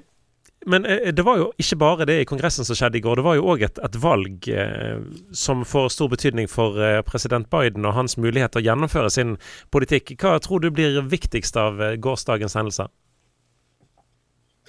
men 0.66 0.84
eh, 0.84 1.12
det 1.12 1.22
var 1.22 1.38
jo 1.38 1.50
ikke 1.60 1.78
bare 1.80 2.06
det 2.08 2.18
i 2.22 2.26
Kongressen 2.28 2.66
som 2.66 2.76
skjedde 2.78 2.98
i 2.98 3.04
går. 3.04 3.20
Det 3.20 3.26
var 3.26 3.38
jo 3.38 3.46
òg 3.52 3.64
et, 3.66 3.78
et, 3.84 3.96
valg 4.00 4.48
eh, 4.48 4.98
som 5.36 5.64
får 5.68 5.92
stor 5.94 6.10
betydning 6.12 6.50
for 6.50 6.80
eh, 6.80 7.00
president 7.06 7.48
Biden 7.52 7.86
og 7.86 7.96
hans 7.98 8.18
mulighet 8.20 8.54
til 8.54 8.64
å 8.64 8.66
gjennomføre 8.68 9.12
sin 9.12 9.36
politikk. 9.74 10.16
Hva 10.20 10.38
tror 10.42 10.64
du 10.64 10.70
blir 10.74 11.00
viktigst 11.10 11.58
av 11.60 11.82
eh, 11.82 11.96
gårsdagens 12.00 12.56
hendelser? 12.58 12.92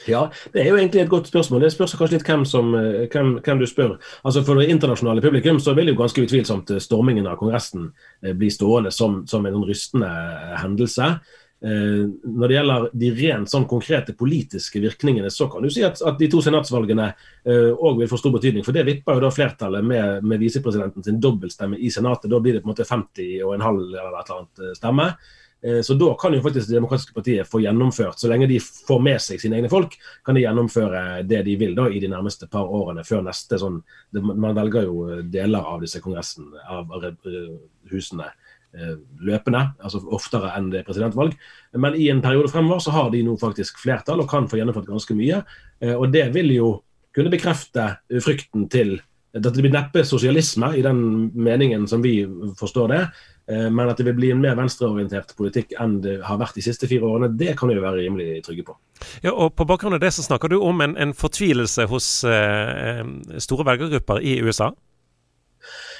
Ja, 0.09 0.25
det 0.51 0.59
er 0.61 0.73
jo 0.73 0.75
egentlig 0.75 1.05
et 1.05 1.09
godt 1.09 1.29
spørsmål. 1.31 1.63
Det 1.63 1.71
spørs 1.71 1.95
kanskje 1.95 2.17
litt 2.17 2.27
hvem, 2.27 2.43
som, 2.45 2.73
eh, 2.75 3.07
hvem, 3.11 3.37
hvem, 3.45 3.61
du 3.63 3.65
spør. 3.69 3.95
Altså 4.27 4.43
For 4.43 4.59
det 4.59 4.67
internasjonale 4.73 5.23
publikum 5.23 5.59
så 5.63 5.73
vil 5.73 5.93
jo 5.93 5.95
ganske 6.01 6.21
utvilsomt 6.21 6.75
eh, 6.75 6.83
stormingen 6.83 7.27
av 7.31 7.39
Kongressen 7.39 7.93
bli 8.21 8.51
stående 8.51 8.91
som, 8.91 9.23
som 9.27 9.45
en 9.45 9.55
sånn 9.55 9.67
rystende 9.69 10.11
hendelse. 10.59 11.15
Når 11.65 12.45
det 12.45 12.55
gjelder 12.57 12.83
de 12.93 13.07
rent 13.17 13.49
sånn 13.49 13.63
konkrete 13.65 14.13
politiske 14.13 14.77
virkningene, 14.83 15.31
så 15.33 15.47
kan 15.49 15.65
du 15.65 15.71
si 15.73 15.81
at, 15.87 15.97
at 16.05 16.19
de 16.19 16.27
to 16.29 16.43
senatsvalgene 16.45 17.07
òg 17.49 18.03
vil 18.03 18.11
få 18.11 18.19
stor 18.21 18.35
betydning. 18.35 18.65
For 18.67 18.75
det 18.75 18.83
vipper 18.85 19.17
jo 19.17 19.23
da 19.23 19.31
flertallet 19.33 19.87
med, 19.87 20.27
med 20.29 20.43
visepresidenten 20.45 21.07
sin 21.07 21.17
dobbeltstemme 21.23 21.79
i 21.81 21.89
Senatet. 21.89 22.29
Da 22.29 22.41
blir 22.43 22.53
det 22.53 22.61
på 22.61 22.69
en 22.69 22.75
måte 22.75 22.85
50 22.85 23.41
og 23.47 23.55
en 23.55 23.65
halv 23.65 23.81
eller 23.87 24.19
et 24.19 24.29
eller 24.29 24.43
annet 24.43 24.77
stemme. 24.77 25.09
Eh, 25.65 25.81
så 25.81 25.93
da 25.93 26.17
kan 26.19 26.33
jo 26.33 26.41
faktisk 26.41 26.67
Det 26.67 26.75
demokratiske 26.75 27.13
partiet 27.13 27.47
få 27.47 27.59
gjennomført, 27.59 28.19
så 28.19 28.27
lenge 28.27 28.47
de 28.47 28.59
får 28.59 28.99
med 29.01 29.21
seg 29.21 29.41
sine 29.41 29.57
egne 29.57 29.69
folk, 29.69 29.95
kan 30.25 30.35
de 30.35 30.43
gjennomføre 30.43 31.23
det 31.25 31.41
de 31.47 31.55
vil 31.57 31.75
da 31.75 31.87
i 31.89 31.99
de 31.99 32.09
nærmeste 32.11 32.47
par 32.51 32.69
årene 32.69 33.05
før 33.07 33.23
neste 33.25 33.57
sånn 33.57 33.81
Man 34.11 34.55
velger 34.55 34.85
jo 34.85 35.21
deler 35.23 35.65
av 35.65 35.81
disse 35.81 36.01
kongressen, 36.03 36.51
av 36.69 36.91
husene 37.91 38.27
eh, 38.29 38.44
løpende, 39.25 39.61
altså 39.79 40.01
oftere 40.15 40.51
enn 40.57 40.69
det 40.73 40.81
er 40.81 40.87
presidentvalg. 40.87 41.35
Men 41.79 41.97
i 41.99 42.09
en 42.11 42.21
periode 42.23 42.51
fremover 42.51 42.83
så 42.83 42.93
har 42.95 43.11
de 43.13 43.23
nå 43.25 43.37
faktisk 43.41 43.79
flertall 43.81 44.23
og 44.23 44.29
kan 44.31 44.49
få 44.51 44.59
gjennomført 44.59 44.89
ganske 44.89 45.17
mye. 45.17 45.41
Eh, 45.81 45.95
og 45.95 46.09
det 46.15 46.27
vil 46.35 46.53
jo 46.55 46.71
kunne 47.15 47.33
bekrefte 47.33 47.93
frykten 48.23 48.69
til 48.71 48.97
Dette 49.35 49.59
blir 49.59 49.73
neppe 49.73 49.99
sosialisme 50.07 50.69
i 50.79 50.81
den 50.83 50.99
meningen 51.35 51.89
som 51.91 51.99
vi 51.99 52.21
forstår 52.55 52.91
det, 52.93 53.01
Eh, 53.51 53.69
men 53.69 53.89
at 53.89 53.99
det 53.99 54.07
vil 54.07 54.17
bli 54.17 54.31
en 54.33 54.41
mer 54.41 54.55
venstreorientert 54.57 55.35
politikk 55.37 55.75
enn 55.81 55.99
det 56.01 56.17
har 56.25 56.39
vært 56.41 56.57
de 56.57 56.63
siste 56.65 56.89
fire 56.89 57.05
årene, 57.05 57.29
det 57.37 57.53
kan 57.59 57.69
vi 57.69 57.77
jo 57.77 57.83
være 57.83 58.01
rimelig 58.01 58.41
trygge 58.47 58.65
på. 58.65 58.77
Ja, 59.21 59.33
og 59.33 59.53
På 59.55 59.67
bakgrunn 59.69 59.93
av 59.93 60.01
det 60.01 60.15
så 60.15 60.25
snakker 60.25 60.49
du 60.49 60.57
om 60.57 60.81
en, 60.81 60.95
en 60.97 61.13
fortvilelse 61.13 61.85
hos 61.91 62.07
eh, 62.25 63.03
store 63.37 63.67
velgergrupper 63.67 64.23
i 64.25 64.39
USA? 64.41 64.71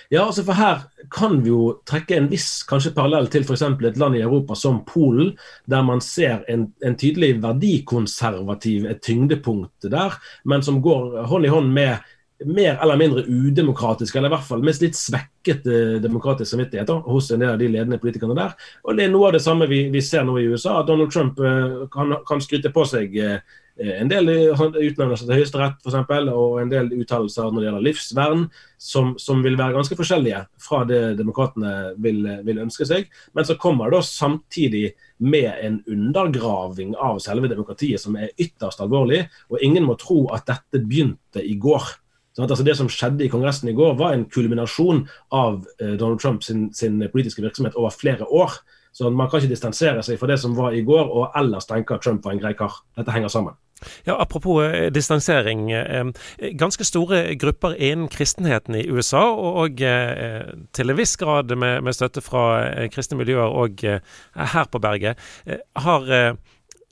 Ja, 0.10 0.26
altså 0.26 0.44
for 0.46 0.58
her 0.58 0.84
kan 1.12 1.40
vi 1.44 1.50
jo 1.50 1.76
trekke 1.88 2.18
en 2.18 2.30
viss 2.30 2.64
kanskje 2.68 2.94
parallell 2.96 3.30
til 3.32 3.46
f.eks. 3.46 3.64
et 3.66 3.98
land 4.02 4.18
i 4.18 4.24
Europa 4.26 4.58
som 4.58 4.84
Polen, 4.86 5.34
der 5.70 5.86
man 5.86 6.02
ser 6.02 6.44
en, 6.52 6.68
en 6.86 6.98
tydelig 6.98 7.40
verdikonservativ 7.44 8.86
et 8.90 9.02
tyngdepunkt 9.02 9.90
der, 9.92 10.18
men 10.46 10.66
som 10.66 10.82
går 10.82 11.26
hånd 11.30 11.46
i 11.46 11.54
hånd 11.54 11.74
med 11.74 11.98
mer 12.46 12.78
eller 12.84 12.98
mindre 13.00 13.24
udemokratisk, 13.28 14.16
eller 14.16 14.28
i 14.28 14.34
hvert 14.34 14.48
fall 14.48 14.64
med 14.64 14.82
litt 14.84 14.98
svekket 15.00 15.64
demokratiske 15.64 16.02
demokratisk 16.04 16.52
samvittighet 16.52 16.90
hos 17.06 17.30
en 17.32 17.40
del 17.40 17.54
av 17.54 17.60
de 17.62 17.70
ledende 17.72 18.00
politikerne 18.02 18.36
der. 18.36 18.56
Og 18.84 18.98
Det 18.98 19.06
er 19.06 19.14
noe 19.14 19.30
av 19.30 19.38
det 19.38 19.44
samme 19.46 19.68
vi, 19.72 19.86
vi 19.90 20.02
ser 20.02 20.26
nå 20.26 20.38
i 20.40 20.48
USA. 20.50 20.80
at 20.80 20.88
Donald 20.88 21.12
Trump 21.12 21.40
eh, 21.40 21.88
kan, 21.94 22.16
kan 22.28 22.42
skryte 22.42 22.74
på 22.76 22.86
seg 22.86 23.16
eh, 23.18 23.40
en 23.76 24.08
del 24.08 24.30
utnevnelser 24.32 25.28
til 25.28 25.36
Høyesterett 25.36 25.82
f.eks., 25.84 26.30
og 26.32 26.60
en 26.62 26.72
del 26.72 26.94
uttalelser 26.96 27.50
når 27.50 27.60
det 27.60 27.68
gjelder 27.68 27.84
livsvern, 27.84 28.46
som, 28.80 29.14
som, 29.20 29.42
vil 29.44 29.58
være 29.60 29.76
ganske 29.76 29.98
forskjellige 30.00 30.46
fra 30.64 30.84
det 30.88 31.02
demokratene 31.20 31.74
vil, 32.00 32.22
vil, 32.48 32.62
ønske 32.64 32.88
seg. 32.88 33.10
Men 33.36 33.48
så 33.48 33.58
kommer 33.60 33.92
det 33.92 34.04
samtidig 34.08 34.86
med 35.20 35.52
en 35.60 35.82
undergraving 35.92 36.96
av 36.96 37.20
selve 37.24 37.52
demokratiet 37.52 38.04
som 38.04 38.16
er 38.16 38.32
ytterst 38.40 38.84
alvorlig. 38.84 39.26
Og 39.52 39.60
ingen 39.60 39.88
må 39.88 39.98
tro 40.00 40.26
at 40.36 40.48
dette 40.48 40.84
begynte 40.86 41.44
i 41.44 41.58
går. 41.60 41.92
Sånn 42.36 42.50
altså 42.50 42.66
det 42.68 42.76
som 42.76 42.92
skjedde 42.92 43.24
i 43.24 43.32
Kongressen 43.32 43.70
i 43.72 43.76
går, 43.76 43.94
var 44.00 44.16
en 44.16 44.26
kulminasjon 44.28 45.06
av 45.36 45.62
eh, 45.80 45.96
Donald 45.96 46.20
Trumps 46.20 46.50
sin, 46.52 46.68
sin 46.76 47.00
politiske 47.12 47.44
virksomhet 47.44 47.78
over 47.80 47.96
flere 47.96 48.28
år. 48.28 48.58
Så 48.96 49.10
Man 49.12 49.28
kan 49.28 49.42
ikke 49.42 49.52
distansere 49.52 50.04
seg 50.04 50.20
fra 50.20 50.28
det 50.32 50.40
som 50.40 50.56
var 50.56 50.76
i 50.76 50.84
går, 50.88 51.12
og 51.12 51.36
ellers 51.36 51.68
tenke 51.68 51.96
at 51.96 52.04
Trump 52.04 52.24
var 52.24 52.36
en 52.36 52.44
grei 52.44 52.54
kar. 52.56 52.84
Dette 52.96 53.12
henger 53.12 53.32
sammen. 53.32 53.56
Ja, 54.04 54.22
Apropos 54.22 54.64
eh, 54.64 54.92
distansering. 54.92 55.72
Eh, 55.72 56.06
ganske 56.52 56.86
store 56.86 57.36
grupper 57.36 57.76
innen 57.76 58.08
kristenheten 58.08 58.76
i 58.76 58.88
USA, 58.90 59.26
og, 59.36 59.82
eh, 59.82 60.46
til 60.72 60.90
en 60.90 60.98
viss 60.98 61.16
grad 61.20 61.52
med, 61.58 61.84
med 61.84 61.96
støtte 61.96 62.24
fra 62.24 62.46
eh, 62.70 62.90
kristne 62.94 63.20
miljøer 63.20 63.52
og 63.52 63.84
eh, 63.84 64.00
her 64.36 64.70
på 64.72 64.80
berget, 64.80 65.20
eh, 65.46 65.60
har 65.76 66.38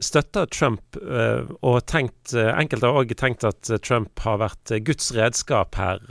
støtta 0.04 0.46
Trump, 0.52 0.98
og 1.64 1.76
tenkt, 1.88 2.34
enkelte 2.36 2.90
har 2.90 2.98
òg 3.00 3.14
tenkt 3.16 3.46
at 3.48 3.70
Trump 3.86 4.20
har 4.26 4.42
vært 4.42 4.74
Guds 4.84 5.14
redskap 5.16 5.78
her. 5.80 6.02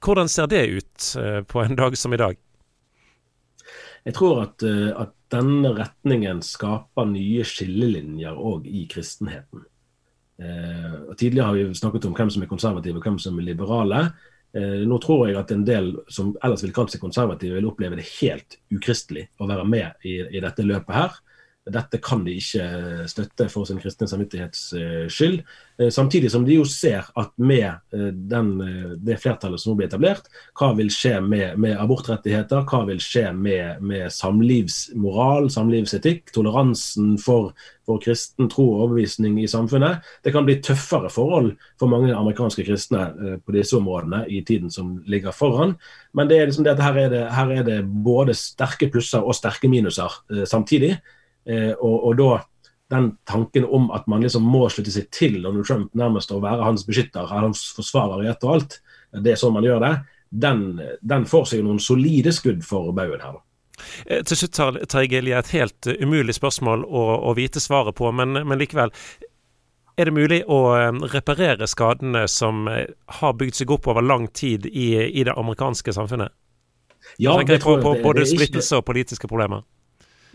Hvordan 0.00 0.30
ser 0.32 0.48
det 0.48 0.62
ut 0.70 1.08
på 1.50 1.60
en 1.60 1.76
dag 1.76 1.98
som 1.98 2.14
i 2.16 2.20
dag? 2.22 2.38
Jeg 4.04 4.16
tror 4.18 4.40
at, 4.42 4.62
eh, 4.66 4.90
at 4.98 5.12
denne 5.32 5.70
retningen 5.76 6.42
skaper 6.42 7.06
nye 7.08 7.44
skillelinjer 7.46 8.34
òg 8.34 8.66
i 8.66 8.86
kristenheten. 8.90 9.66
Eh, 10.40 10.94
og 11.08 11.16
Tidligere 11.18 11.48
har 11.48 11.58
vi 11.58 11.74
snakket 11.76 12.06
om 12.08 12.14
hvem 12.16 12.30
som 12.32 12.44
er 12.44 12.50
konservative 12.50 13.00
og 13.00 13.08
hvem 13.08 13.18
som 13.22 13.38
er 13.38 13.48
liberale. 13.50 14.04
Eh, 14.52 14.82
nå 14.88 14.98
tror 15.02 15.26
jeg 15.28 15.38
at 15.40 15.52
en 15.54 15.66
del 15.66 15.92
som 16.12 16.32
ellers 16.44 16.64
vil 16.64 16.74
kalle 16.76 16.92
seg 16.92 17.02
konservative, 17.02 17.58
vil 17.58 17.68
oppleve 17.70 17.98
det 17.98 18.08
helt 18.20 18.58
ukristelig 18.72 19.28
å 19.40 19.48
være 19.50 19.66
med 19.68 20.08
i, 20.08 20.18
i 20.36 20.42
dette 20.44 20.66
løpet 20.66 20.96
her. 20.96 21.20
Dette 21.70 22.00
kan 22.02 22.24
de 22.26 22.34
ikke 22.40 22.64
støtte 23.10 23.46
for 23.52 23.68
sin 23.68 23.78
kristne 23.78 24.08
samvittighets 24.10 24.64
skyld. 25.12 25.42
Eh, 25.82 25.90
samtidig 25.90 26.30
som 26.30 26.44
de 26.44 26.56
jo 26.56 26.64
ser 26.68 27.06
at 27.16 27.30
med 27.36 27.66
eh, 27.66 28.10
den, 28.12 28.50
eh, 28.60 28.94
det 29.00 29.18
flertallet 29.22 29.60
som 29.60 29.72
nå 29.72 29.78
blir 29.78 29.88
etablert, 29.88 30.28
hva 30.58 30.72
vil 30.76 30.90
skje 30.92 31.16
med, 31.24 31.58
med 31.60 31.78
abortrettigheter, 31.80 32.64
hva 32.68 32.82
vil 32.88 33.00
skje 33.02 33.30
med, 33.36 33.80
med, 33.80 34.10
samlivsmoral, 34.12 35.48
samlivsetikk, 35.52 36.32
toleransen 36.34 37.14
for, 37.22 37.52
for 37.88 38.02
kristen 38.02 38.50
tro 38.52 38.66
og 38.68 38.84
overbevisning 38.84 39.40
i 39.42 39.48
samfunnet. 39.50 40.04
Det 40.24 40.34
kan 40.34 40.46
bli 40.48 40.58
tøffere 40.64 41.10
forhold 41.12 41.54
for 41.80 41.90
mange 41.92 42.12
amerikanske 42.14 42.66
kristne 42.68 43.38
på 43.42 43.56
disse 43.56 43.76
områdene 43.78 44.24
i 44.28 44.42
tiden 44.46 44.70
som 44.70 44.98
ligger 45.08 45.34
foran. 45.34 45.74
Men 46.12 46.28
det 46.28 46.38
er 46.38 46.50
liksom 46.50 46.68
det 46.68 46.76
at 46.76 46.84
her 46.84 47.00
er 47.06 47.10
det, 47.12 47.24
her 47.32 47.56
er 47.56 47.66
det 47.66 47.80
både 48.04 48.36
sterke 48.36 48.90
plusser 48.92 49.24
og 49.24 49.36
sterke 49.38 49.70
minuser 49.72 50.20
samtidig. 50.46 50.98
Eh, 51.48 51.72
og, 51.72 51.96
og, 52.08 52.16
da 52.18 52.32
den 52.92 53.14
tanken 53.24 53.64
om 53.64 53.88
at 53.96 54.06
man 54.10 54.20
liksom 54.20 54.44
må 54.44 54.66
slutte 54.68 54.92
seg 54.92 55.06
til 55.14 55.38
Donald 55.40 55.64
Trump 55.64 55.94
nærmest 55.96 56.32
å 56.32 56.42
være 56.42 56.66
hans 56.66 56.84
beskytter, 56.84 57.24
hans 57.30 57.70
forsvarer 57.72 58.26
i 58.26 58.28
ett 58.28 58.44
og 58.44 58.58
alt, 58.58 58.76
det 59.16 59.32
er 59.32 59.40
sånn 59.40 59.54
man 59.56 59.64
gjør 59.64 59.80
det, 59.80 59.92
den, 60.44 60.66
den 61.00 61.24
får 61.28 61.48
seg 61.48 61.64
noen 61.64 61.80
solide 61.80 62.34
skudd 62.36 62.60
for 62.68 62.92
baugen 62.92 63.24
her. 63.24 63.38
da. 63.38 64.20
til 64.28 64.42
slutt, 64.42 64.60
Terje 64.92 65.22
et 65.38 65.54
helt 65.56 65.88
uh, 65.88 66.04
umulig 66.04 66.36
spørsmål 66.36 66.84
å, 66.84 67.06
å, 67.30 67.34
vite 67.38 67.64
svaret 67.64 67.96
på, 67.96 68.12
men, 68.12 68.36
men, 68.44 68.60
likevel. 68.60 68.92
Er 69.96 70.08
det 70.08 70.16
mulig 70.16 70.42
å 70.48 70.60
reparere 71.12 71.68
skadene 71.68 72.26
som 72.28 72.64
har 72.68 73.34
bygd 73.36 73.58
seg 73.58 73.72
opp 73.72 73.88
over 73.92 74.04
lang 74.04 74.28
tid 74.32 74.68
i, 74.68 74.94
i 75.20 75.24
det 75.24 75.32
amerikanske 75.36 75.92
samfunnet? 75.92 76.32
Ja, 77.18 77.36
jeg 77.40 77.46
tenker 77.46 77.64
på, 77.64 77.76
på 77.82 77.92
både 78.04 78.24
splittelse 78.28 78.80
og 78.80 78.86
politiske 78.88 79.28
problemer. 79.28 79.64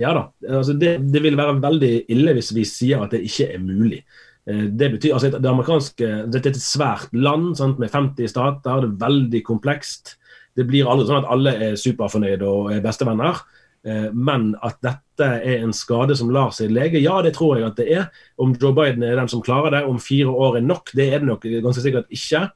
Ja 0.01 0.13
da. 0.13 0.24
Altså 0.60 0.75
det, 0.77 0.98
det, 1.12 1.22
vil 1.24 1.38
være 1.39 1.58
veldig 1.63 1.92
ille 2.13 2.38
hvis 2.38 2.54
vi 2.56 2.66
sier 2.70 3.04
at 3.04 3.16
det 3.16 3.24
ikke 3.25 3.50
er 3.56 3.63
mulig. 3.63 4.04
Eh, 4.50 4.66
det 4.70 4.92
betyr, 4.96 5.16
altså 5.18 5.32
det 5.34 5.51
amerikanske, 5.51 6.10
Dette 6.34 6.51
er 6.51 6.56
et 6.56 6.63
svært 6.63 7.13
land 7.18 7.56
sant, 7.60 7.80
med 7.82 7.94
50 7.94 8.34
stater, 8.34 8.82
det 8.84 8.92
er 8.92 9.00
veldig 9.08 9.44
komplekst. 9.48 10.16
Det 10.58 10.66
blir 10.70 10.89
aldri 10.89 11.10
sånn 11.10 11.24
at 11.24 11.32
alle 11.34 11.54
er 11.68 11.80
superfornøyde 11.80 12.50
og 12.50 12.72
er 12.74 12.84
bestevenner. 12.86 13.42
Eh, 13.88 14.10
men 14.13 14.51
at 14.66 14.79
dette 14.83 15.27
er 15.38 15.64
en 15.64 15.74
skade 15.75 16.16
som 16.18 16.31
lar 16.33 16.53
seg 16.55 16.74
lege, 16.74 17.01
ja 17.01 17.20
det 17.25 17.36
tror 17.38 17.57
jeg 17.57 17.68
at 17.70 17.81
det 17.81 17.90
er. 17.94 18.07
Om 18.42 18.55
Joe 18.62 18.75
Biden 18.77 19.05
er 19.05 19.20
den 19.20 19.29
som 19.31 19.44
klarer 19.46 19.74
det, 19.75 19.83
om 19.90 20.00
fire 20.01 20.33
år 20.33 20.60
er 20.60 20.66
nok, 20.66 20.94
det 20.98 21.12
er 21.12 21.22
det 21.22 21.29
nok 21.29 21.46
ganske 21.66 21.83
sikkert 21.86 22.10
ikke. 22.14 22.48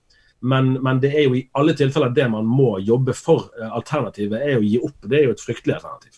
Men, 0.41 0.73
men, 0.81 0.97
det 1.01 1.11
er 1.13 1.27
jo 1.27 1.35
i 1.37 1.43
alle 1.57 1.75
tilfeller 1.77 2.13
det 2.15 2.25
man 2.33 2.47
må 2.49 2.79
jobbe 2.81 3.13
for. 3.17 3.51
Eh, 3.57 3.69
alternativet 3.69 4.41
er 4.41 4.57
å 4.57 4.65
gi 4.65 4.79
opp. 4.81 4.97
Det 5.05 5.19
er 5.19 5.29
jo 5.29 5.35
et 5.35 5.43
fryktelig 5.43 5.77
alternativ. 5.77 6.17